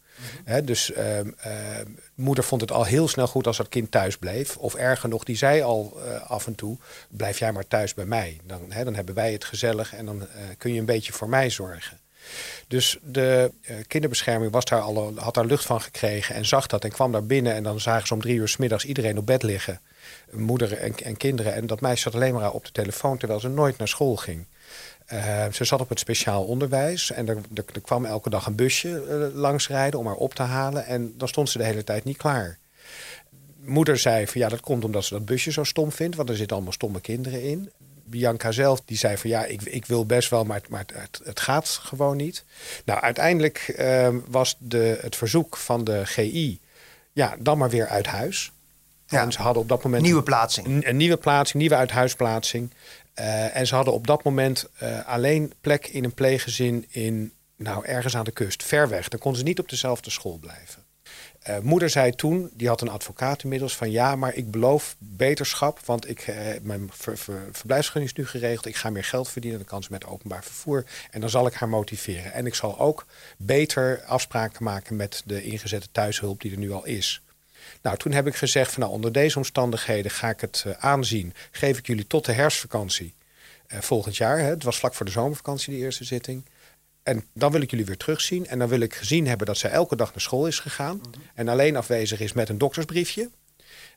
[0.65, 4.57] Dus ehm, ehm, moeder vond het al heel snel goed als dat kind thuis bleef.
[4.57, 8.05] Of erger nog, die zei al eh, af en toe: blijf jij maar thuis bij
[8.05, 8.41] mij.
[8.45, 10.27] Dan, dan hebben wij het gezellig en dan eh,
[10.59, 12.01] kun je een beetje voor mij zorgen.
[12.69, 16.85] Dus de eh, kinderbescherming was daar al, had daar lucht van gekregen en zag dat
[16.85, 17.55] en kwam daar binnen.
[17.55, 19.81] En dan zagen ze om drie uur 's middags iedereen op bed liggen.
[20.31, 21.55] Moeder en, en kinderen.
[21.55, 24.47] En dat meisje zat alleen maar op de telefoon terwijl ze nooit naar school ging.
[25.07, 29.03] Eh, ze zat op het speciaal onderwijs en er, er, kwam elke dag een busje
[29.03, 30.87] eh, langsrijden om haar op te halen.
[30.87, 32.59] En dan stond ze de hele tijd niet klaar.
[33.61, 36.37] Moeder zei van ja, dat komt omdat ze dat busje zo stom vindt, want er
[36.37, 37.71] zitten allemaal stomme kinderen in.
[38.05, 41.41] Bianca zelf die zei van ja, ik, ik wil best wel, maar, maar het, het
[41.41, 42.45] gaat gewoon niet.
[42.85, 46.61] Nou, uiteindelijk eh, was de, het verzoek van de GI
[47.13, 48.53] ja, dan maar weer uit huis.
[49.07, 49.23] Ja.
[49.23, 50.67] En ze hadden op dat moment Nieuwe plaatsing.
[50.67, 52.71] een, een nieuwe plaatsing, nieuwe uithuisplaatsing.
[53.15, 57.85] Eh, en ze hadden op dat moment eh, alleen plek in een pleeggezin in, nou,
[57.85, 59.09] ergens aan de kust, ver weg.
[59.09, 60.85] Dan konden ze niet op dezelfde school blijven.
[61.43, 65.81] Eh, moeder zei toen, die had een advocaat inmiddels, van ja, maar ik beloof beterschap,
[65.85, 68.67] want ik, mijn ver, ver- verblijfsvergunning is nu geregeld.
[68.67, 70.85] Ik ga meer geld verdienen, dan kan ze met openbaar vervoer.
[71.11, 72.33] En dan zal ik haar motiveren.
[72.33, 73.07] En ik zal ook
[73.39, 77.21] beter afspraken maken met de ingezette thuishulp die er nu al is.
[77.83, 81.35] Nou, toen heb ik gezegd van nou, onder deze omstandigheden ga ik het eh, aanzien.
[81.51, 83.15] Geef ik jullie tot de herfstvakantie
[83.67, 84.39] eh, volgend jaar.
[84.39, 84.45] Hè.
[84.45, 86.45] Het was vlak voor de zomervakantie, die eerste zitting.
[87.03, 88.47] En dan wil ik jullie weer terugzien.
[88.47, 91.01] En dan wil ik gezien hebben dat zij elke dag naar school is gegaan.
[91.35, 93.31] En alleen afwezig is met een doktersbriefje.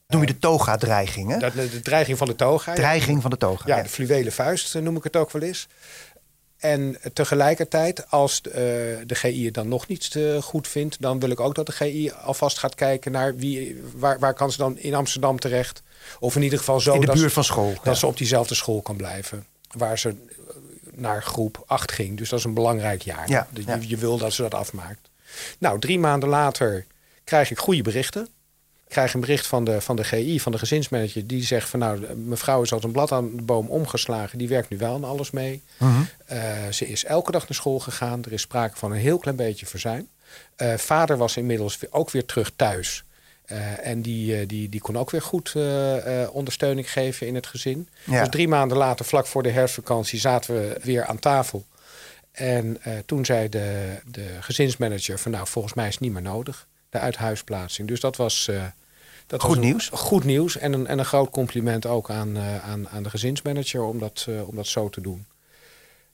[0.07, 1.37] Noem je de toga-dreiging, hè?
[1.37, 2.73] De, de dreiging van de toga.
[2.73, 3.63] Dreiging van de toga.
[3.67, 3.83] Ja, ja.
[3.83, 5.67] de fluwelen vuist eh, noem ik het ook wel eens.
[6.59, 11.19] En tegelijkertijd, als de, eh, de GI het dan nog niet eh, goed vindt, dan
[11.19, 14.57] wil ik ook dat de GI alvast gaat kijken naar wie, waar, waar kan ze
[14.57, 15.81] dan in Amsterdam terecht.
[16.19, 17.73] Of in ieder geval zo In de dat, buurt ze, van school.
[17.73, 17.93] dat ja.
[17.93, 19.45] ze op diezelfde school kan blijven.
[19.71, 20.15] Waar ze eh,
[20.91, 22.17] naar groep 8 ging.
[22.17, 23.29] Dus dat is een belangrijk jaar.
[23.29, 23.47] Ja.
[23.53, 25.09] Je, je wil dat ze dat afmaakt.
[25.59, 26.85] Nou, drie maanden later
[27.23, 28.27] krijg ik goede berichten.
[28.89, 31.27] Ik krijg een bericht van de, van de GI, van de gezinsmanager.
[31.27, 34.37] Die zegt van nou, mevrouw is als een blad aan de boom omgeslagen.
[34.37, 35.63] Die werkt nu wel aan alles mee.
[35.77, 36.01] Mhm.
[36.25, 38.23] Eh, ze is elke dag naar school gegaan.
[38.23, 40.07] Er is sprake van een heel klein beetje verzuim.
[40.55, 43.03] Eh, vader was inmiddels ook weer terug thuis.
[43.45, 45.55] Eh, en die, die, die kon ook weer goed
[46.31, 47.89] ondersteuning geven in het gezin.
[48.03, 48.19] Ja.
[48.19, 51.65] Dus drie maanden later, vlak voor de herfstvakantie, zaten we weer aan tafel.
[52.31, 56.67] En toen zei de, de gezinsmanager van nou, volgens mij is het niet meer nodig.
[56.89, 57.87] De uithuisplaatsing.
[57.87, 58.47] Dus dat was...
[58.47, 58.63] eh,
[59.27, 59.89] dat Goed was nieuws.
[59.93, 60.57] Goed nieuws.
[60.57, 64.25] En een, en een groot compliment ook aan, eh, aan, aan de gezinsmanager om dat,
[64.29, 65.25] eh, om dat zo te doen.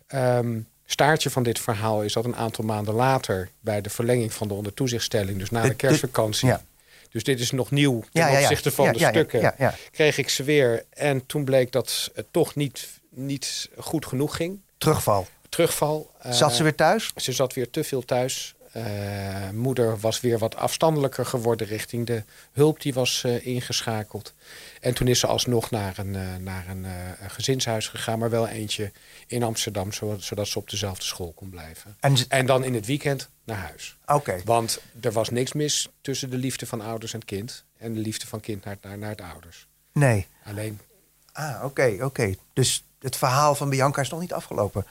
[0.07, 4.47] Ehm, staartje van dit verhaal is dat een aantal maanden later, bij de verlenging van
[4.47, 6.61] de ondertoezichtstelling, dus na De- de de- kerstvakantie, ja.
[7.09, 9.41] Dus dit is nog nieuw ten opzichte van de stukken.
[9.91, 10.86] Kreeg ik ze weer.
[10.89, 14.59] En toen bleek dat het toch niet, niet goed genoeg ging.
[14.78, 15.28] Terugval.
[15.49, 16.11] Terugval.
[16.30, 17.11] Zat ze weer thuis?
[17.15, 18.55] Ze zat weer te veel thuis.
[18.78, 24.34] Uh, moeder was weer wat afstandelijker geworden richting de hulp die was uh, ingeschakeld.
[24.80, 26.86] En toen is ze alsnog naar een, uh, naar een,
[27.28, 28.91] gezinshuis gegaan, maar wel eentje
[29.28, 31.95] in Amsterdam, zodat, zodat ze op dezelfde school kon blijven.
[31.99, 33.97] En, en dan in het weekend naar huis.
[34.05, 34.41] Oké.
[34.45, 38.28] Want er was niks mis tussen de liefde van ouders en kind en de liefde
[38.28, 39.67] van kind naar, naar, naar de ouders.
[39.93, 40.28] Nee.
[40.43, 40.80] Alleen.
[41.32, 42.36] Ah, oké, oké.
[42.53, 44.86] Dus het verhaal van Bianca is nog niet afgelopen.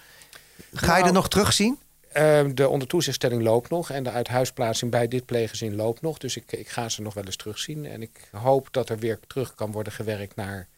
[0.72, 1.78] Ga je er nou, nog terugzien?
[2.14, 6.18] Ehm, de ondertoezichtstelling loopt nog en de uithuisplaatsing bij dit pleeggezin loopt nog.
[6.18, 7.86] Dus ik, ik ga ze nog wel eens terugzien.
[7.86, 10.68] En ik hoop dat er weer terug kan worden gewerkt naar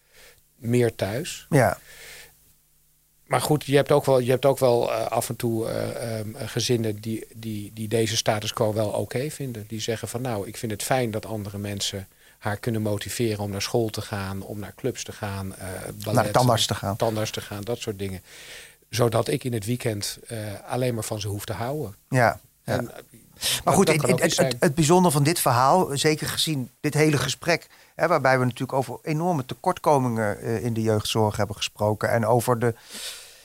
[0.56, 1.46] meer thuis.
[1.50, 1.78] Ja.
[3.26, 6.18] Maar goed, je hebt ook wel, je hebt ook wel uh, af en toe uh,
[6.18, 9.64] um, gezinnen die, die, die deze status quo wel oké vinden.
[9.68, 12.08] Die zeggen van nou, ik vind het fijn dat andere mensen
[12.38, 15.54] haar kunnen motiveren om naar school te gaan, om naar clubs te gaan, uh,
[16.04, 16.96] ballet, naar tandarts te gaan.
[16.96, 18.22] Tandarts te gaan, dat soort dingen
[18.88, 21.96] zodat ik in het weekend uh, alleen maar van ze hoef te houden.
[22.08, 22.40] Ja.
[22.64, 23.02] En, eh,
[23.64, 28.08] maar goed, het, het, het, bijzondere van dit verhaal, zeker gezien dit hele gesprek, hè,
[28.08, 32.74] waarbij we natuurlijk over enorme tekortkomingen uh, in de jeugdzorg hebben gesproken en over de,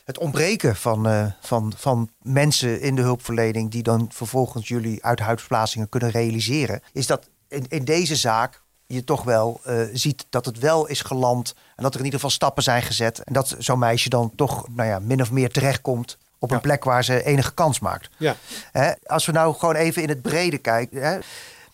[0.06, 5.90] het ontbreken van, uh, van, van mensen in de hulpverlening die dan vervolgens jullie uithuisplaatsingen
[5.90, 8.62] kunnen realiseren, is dat in, in deze zaak
[8.94, 11.56] je toch wel uh, ziet dat het wel is geland.
[11.76, 13.20] En dat er in ieder geval stappen zijn gezet.
[13.20, 16.84] En dat zo'n meisje dan toch nou ja, min of meer terechtkomt op een plek
[16.84, 18.10] waar ze enige kans maakt.
[18.18, 18.36] Ja.
[18.72, 21.04] Hè, als we nou gewoon even in het brede kijken.
[21.04, 21.20] Hè,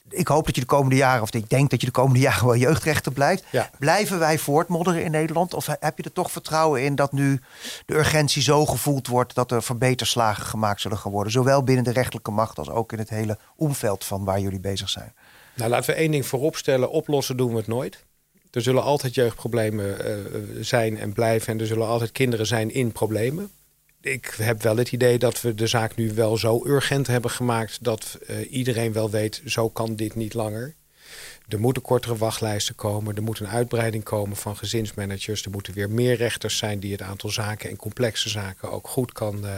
[0.09, 2.45] ik hoop dat je de komende jaren, of ik denk dat je de komende jaren
[2.45, 3.43] wel jeugdrechter blijft.
[3.49, 3.69] Ja.
[3.79, 5.53] Blijven wij voortmodderen in Nederland?
[5.53, 7.41] Of heb je er toch vertrouwen in dat nu
[7.85, 11.31] de urgentie zo gevoeld wordt dat er verbeterslagen gemaakt zullen gaan worden?
[11.31, 14.89] Zowel binnen de rechterlijke macht als ook in het hele omveld van waar jullie bezig
[14.89, 15.13] zijn.
[15.57, 16.89] Nou, laten we één ding vooropstellen.
[16.89, 18.05] Oplossen doen we het nooit.
[18.51, 20.15] Er zullen altijd jeugdproblemen uh,
[20.59, 21.53] zijn en blijven.
[21.53, 23.49] En er zullen altijd kinderen zijn in problemen.
[24.01, 27.83] Ik heb wel het idee dat we de zaak nu wel zo urgent hebben gemaakt...
[27.83, 30.75] dat uh, iedereen wel weet, zo kan dit niet langer.
[31.47, 33.15] Er moeten kortere wachtlijsten komen.
[33.15, 35.45] Er moet een uitbreiding komen van gezinsmanagers.
[35.45, 39.11] Er moeten weer meer rechters zijn die het aantal zaken en complexe zaken ook goed
[39.11, 39.51] kan, uh,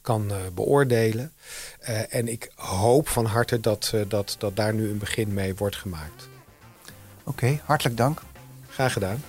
[0.00, 1.32] kan uh, beoordelen.
[1.88, 5.76] Uh, en ik hoop van harte dat, dat, dat daar nu een begin mee wordt
[5.76, 6.28] gemaakt.
[7.24, 8.22] Oké, okay, hartelijk dank.
[8.68, 9.22] Graag gedaan.